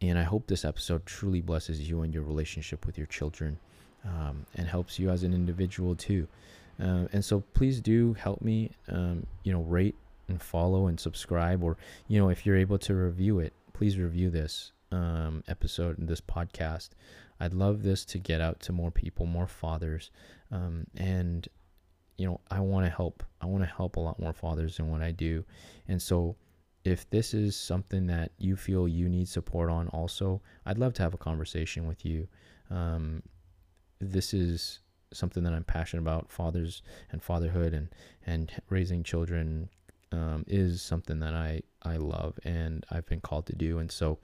and 0.00 0.16
I 0.16 0.22
hope 0.22 0.46
this 0.46 0.64
episode 0.64 1.04
truly 1.04 1.40
blesses 1.40 1.80
you 1.80 2.02
and 2.02 2.14
your 2.14 2.22
relationship 2.22 2.86
with 2.86 2.96
your 2.96 3.08
children, 3.08 3.58
um, 4.04 4.46
and 4.54 4.68
helps 4.68 5.00
you 5.00 5.10
as 5.10 5.24
an 5.24 5.34
individual 5.34 5.96
too. 5.96 6.28
Uh, 6.80 7.06
and 7.12 7.24
so 7.24 7.40
please 7.54 7.80
do 7.80 8.14
help 8.14 8.40
me, 8.40 8.70
um, 8.88 9.26
you 9.42 9.52
know, 9.52 9.62
rate 9.62 9.96
and 10.28 10.40
follow 10.40 10.86
and 10.86 10.98
subscribe, 10.98 11.62
or 11.62 11.76
you 12.08 12.18
know, 12.18 12.28
if 12.28 12.46
you're 12.46 12.56
able 12.56 12.78
to 12.78 12.94
review 12.94 13.38
it, 13.38 13.52
please 13.72 13.98
review 13.98 14.30
this 14.30 14.72
um, 14.90 15.42
episode, 15.48 15.98
and 15.98 16.08
this 16.08 16.20
podcast. 16.20 16.90
I'd 17.40 17.54
love 17.54 17.82
this 17.82 18.04
to 18.06 18.18
get 18.18 18.40
out 18.40 18.60
to 18.60 18.72
more 18.72 18.90
people, 18.90 19.26
more 19.26 19.46
fathers, 19.46 20.10
um, 20.50 20.86
and 20.96 21.48
you 22.18 22.26
know, 22.26 22.40
I 22.50 22.60
want 22.60 22.86
to 22.86 22.90
help. 22.90 23.22
I 23.40 23.46
want 23.46 23.64
to 23.64 23.70
help 23.70 23.96
a 23.96 24.00
lot 24.00 24.20
more 24.20 24.32
fathers 24.32 24.76
than 24.76 24.90
what 24.90 25.02
I 25.02 25.10
do, 25.10 25.44
and 25.88 26.00
so 26.00 26.36
if 26.84 27.08
this 27.10 27.32
is 27.32 27.54
something 27.54 28.06
that 28.08 28.32
you 28.38 28.56
feel 28.56 28.88
you 28.88 29.08
need 29.08 29.28
support 29.28 29.70
on, 29.70 29.88
also, 29.88 30.42
I'd 30.66 30.78
love 30.78 30.94
to 30.94 31.02
have 31.02 31.14
a 31.14 31.18
conversation 31.18 31.86
with 31.86 32.04
you. 32.04 32.26
Um, 32.70 33.22
this 34.00 34.34
is 34.34 34.80
something 35.12 35.44
that 35.44 35.52
I'm 35.52 35.64
passionate 35.64 36.02
about. 36.02 36.30
Fathers 36.30 36.82
and 37.10 37.22
fatherhood 37.22 37.72
and 37.72 37.88
and 38.26 38.52
raising 38.68 39.02
children 39.02 39.68
um, 40.12 40.44
is 40.46 40.82
something 40.82 41.20
that 41.20 41.34
I 41.34 41.62
I 41.82 41.96
love 41.96 42.38
and 42.44 42.84
I've 42.90 43.06
been 43.06 43.20
called 43.20 43.46
to 43.46 43.54
do. 43.54 43.78
And 43.78 43.90
so, 43.90 44.18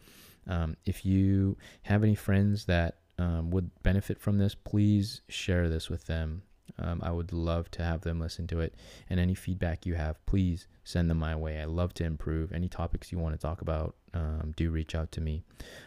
um, 0.46 0.76
if 0.84 1.04
you 1.04 1.56
have 1.82 2.02
any 2.02 2.14
friends 2.14 2.66
that 2.66 2.98
um, 3.18 3.50
would 3.50 3.70
benefit 3.82 4.20
from 4.20 4.38
this, 4.38 4.54
please 4.54 5.22
share 5.28 5.68
this 5.68 5.90
with 5.90 6.06
them. 6.06 6.42
Um, 6.78 7.00
I 7.02 7.10
would 7.10 7.32
love 7.32 7.70
to 7.72 7.82
have 7.82 8.02
them 8.02 8.20
listen 8.20 8.46
to 8.48 8.60
it. 8.60 8.74
And 9.08 9.18
any 9.18 9.34
feedback 9.34 9.86
you 9.86 9.94
have, 9.94 10.24
please 10.26 10.66
send 10.84 11.10
them 11.10 11.18
my 11.18 11.36
way. 11.36 11.60
I 11.60 11.64
love 11.64 11.92
to 11.94 12.04
improve. 12.04 12.52
Any 12.52 12.68
topics 12.68 13.12
you 13.12 13.18
want 13.18 13.34
to 13.34 13.40
talk 13.40 13.60
about, 13.60 13.94
um, 14.14 14.54
do 14.56 14.70
reach 14.70 14.94
out 14.94 15.12
to 15.12 15.20
me. 15.20 15.42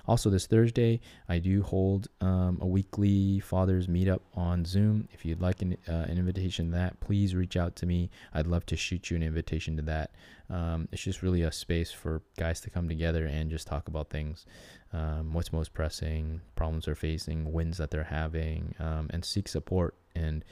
Also, 0.07 0.29
this 0.29 0.45
Thursday, 0.45 0.99
I 1.27 1.39
do 1.39 1.63
hold 1.63 2.07
um, 2.19 2.59
a 2.61 2.67
weekly 2.67 3.39
Fathers 3.39 3.87
Meetup 3.87 4.21
on 4.35 4.63
Zoom. 4.63 5.07
If 5.11 5.25
you'd 5.25 5.41
like 5.41 5.61
an, 5.61 5.77
uh, 5.87 6.05
an 6.07 6.17
invitation 6.17 6.67
to 6.67 6.77
that, 6.77 6.99
please 6.99 7.33
reach 7.33 7.57
out 7.57 7.75
to 7.77 7.85
me. 7.85 8.09
I'd 8.33 8.47
love 8.47 8.65
to 8.67 8.77
shoot 8.77 9.09
you 9.09 9.17
an 9.17 9.23
invitation 9.23 9.75
to 9.77 9.81
that. 9.83 10.11
Um, 10.51 10.89
it's 10.91 11.01
just 11.01 11.23
really 11.23 11.41
a 11.43 11.51
space 11.51 11.91
for 11.91 12.21
guys 12.37 12.59
to 12.61 12.69
come 12.69 12.87
together 12.89 13.25
and 13.25 13.49
just 13.49 13.67
talk 13.67 13.87
about 13.87 14.09
things. 14.09 14.45
Um, 14.93 15.31
what's 15.33 15.53
most 15.53 15.73
pressing, 15.73 16.41
problems 16.55 16.85
they're 16.85 16.95
facing, 16.95 17.53
wins 17.53 17.77
that 17.77 17.89
they're 17.89 18.03
having, 18.03 18.75
um, 18.79 19.09
and 19.11 19.23
seek 19.23 19.47
support 19.47 19.95
and 20.15 20.43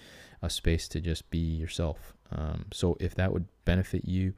a 0.42 0.50
space 0.50 0.88
to 0.90 1.02
just 1.02 1.30
be 1.30 1.40
yourself. 1.40 2.14
Um, 2.32 2.66
so 2.72 2.98
if 3.00 3.16
that 3.16 3.34
would 3.34 3.48
benefit 3.66 4.06
you, 4.06 4.34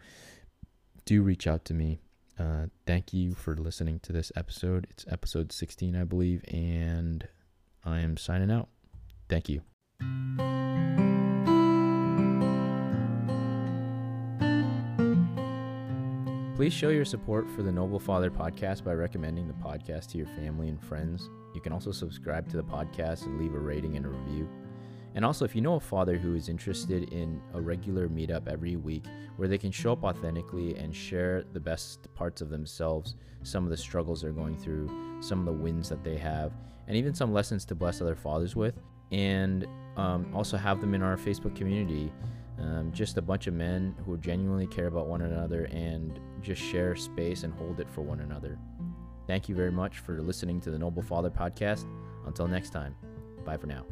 do 1.05 1.21
reach 1.21 1.47
out 1.47 1.65
to 1.65 1.73
me. 1.73 1.99
Uh, 2.39 2.67
thank 2.87 3.13
you 3.13 3.33
for 3.33 3.55
listening 3.55 3.99
to 3.99 4.13
this 4.13 4.31
episode. 4.35 4.87
It's 4.89 5.05
episode 5.09 5.51
16, 5.51 5.95
I 5.95 6.03
believe, 6.03 6.43
and 6.47 7.27
I 7.85 7.99
am 7.99 8.17
signing 8.17 8.51
out. 8.51 8.69
Thank 9.29 9.49
you. 9.49 9.61
Please 16.55 16.73
show 16.73 16.89
your 16.89 17.05
support 17.05 17.49
for 17.49 17.63
the 17.63 17.71
Noble 17.71 17.99
Father 17.99 18.29
podcast 18.29 18.83
by 18.83 18.93
recommending 18.93 19.47
the 19.47 19.53
podcast 19.55 20.11
to 20.11 20.17
your 20.17 20.27
family 20.27 20.69
and 20.69 20.79
friends. 20.79 21.27
You 21.55 21.61
can 21.61 21.73
also 21.73 21.91
subscribe 21.91 22.47
to 22.49 22.57
the 22.57 22.63
podcast 22.63 23.25
and 23.25 23.39
leave 23.39 23.55
a 23.55 23.59
rating 23.59 23.97
and 23.97 24.05
a 24.05 24.09
review. 24.09 24.47
And 25.13 25.25
also, 25.25 25.43
if 25.43 25.55
you 25.55 25.61
know 25.61 25.75
a 25.75 25.79
father 25.79 26.17
who 26.17 26.35
is 26.35 26.47
interested 26.47 27.11
in 27.11 27.41
a 27.53 27.61
regular 27.61 28.07
meetup 28.07 28.47
every 28.47 28.77
week 28.77 29.05
where 29.35 29.47
they 29.47 29.57
can 29.57 29.71
show 29.71 29.91
up 29.91 30.03
authentically 30.03 30.75
and 30.77 30.95
share 30.95 31.43
the 31.53 31.59
best 31.59 32.13
parts 32.15 32.41
of 32.41 32.49
themselves, 32.49 33.15
some 33.43 33.63
of 33.63 33.69
the 33.69 33.77
struggles 33.77 34.21
they're 34.21 34.31
going 34.31 34.57
through, 34.57 34.89
some 35.19 35.39
of 35.39 35.45
the 35.45 35.51
wins 35.51 35.89
that 35.89 36.03
they 36.03 36.17
have, 36.17 36.53
and 36.87 36.95
even 36.95 37.13
some 37.13 37.33
lessons 37.33 37.65
to 37.65 37.75
bless 37.75 38.01
other 38.01 38.15
fathers 38.15 38.55
with, 38.55 38.79
and 39.11 39.67
um, 39.97 40.31
also 40.33 40.57
have 40.57 40.79
them 40.79 40.93
in 40.93 41.01
our 41.01 41.17
Facebook 41.17 41.55
community. 41.55 42.11
Um, 42.59 42.91
just 42.93 43.17
a 43.17 43.21
bunch 43.21 43.47
of 43.47 43.55
men 43.55 43.95
who 44.05 44.17
genuinely 44.17 44.67
care 44.67 44.87
about 44.87 45.07
one 45.07 45.21
another 45.23 45.65
and 45.71 46.19
just 46.41 46.61
share 46.61 46.95
space 46.95 47.43
and 47.43 47.53
hold 47.53 47.79
it 47.79 47.89
for 47.89 48.01
one 48.01 48.19
another. 48.21 48.59
Thank 49.25 49.49
you 49.49 49.55
very 49.55 49.71
much 49.71 49.99
for 49.99 50.21
listening 50.21 50.61
to 50.61 50.71
the 50.71 50.77
Noble 50.77 51.01
Father 51.01 51.31
podcast. 51.31 51.85
Until 52.25 52.47
next 52.47 52.69
time, 52.69 52.95
bye 53.45 53.57
for 53.57 53.67
now. 53.67 53.83